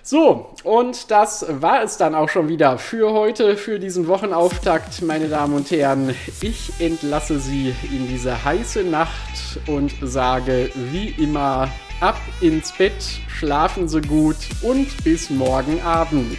So, 0.10 0.46
und 0.64 1.12
das 1.12 1.46
war 1.50 1.84
es 1.84 1.98
dann 1.98 2.16
auch 2.16 2.30
schon 2.30 2.48
wieder 2.48 2.78
für 2.78 3.12
heute, 3.12 3.58
für 3.58 3.78
diesen 3.78 4.08
Wochenauftakt, 4.08 5.02
meine 5.02 5.28
Damen 5.28 5.54
und 5.54 5.70
Herren. 5.70 6.16
Ich 6.40 6.72
entlasse 6.80 7.42
Sie 7.42 7.76
in 7.92 8.08
diese 8.08 8.46
heiße 8.46 8.86
Nacht 8.86 9.60
und 9.68 9.94
sage 10.02 10.72
wie 10.76 11.10
immer 11.22 11.68
ab 12.00 12.22
ins 12.40 12.72
Bett, 12.72 13.04
schlafen 13.28 13.90
Sie 13.90 14.00
gut 14.00 14.38
und 14.62 15.04
bis 15.04 15.30
morgen 15.30 15.82
Abend. 15.82 16.38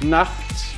Nacht. 0.00 0.69